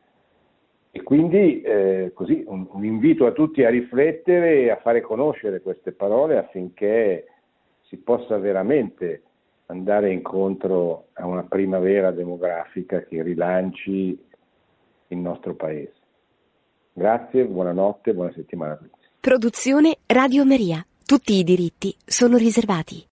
[0.89, 5.61] E quindi eh, così un, un, invito a tutti a riflettere e a fare conoscere
[5.61, 7.27] queste parole affinché
[7.81, 9.21] si possa veramente
[9.67, 14.23] andare incontro a una primavera demografica che rilanci
[15.07, 15.93] il nostro paese.
[16.93, 19.05] Grazie, buonanotte, buona settimana a tutti.
[19.19, 20.85] Produzione Radio Maria.
[21.05, 23.03] Tutti i diritti sono riservati.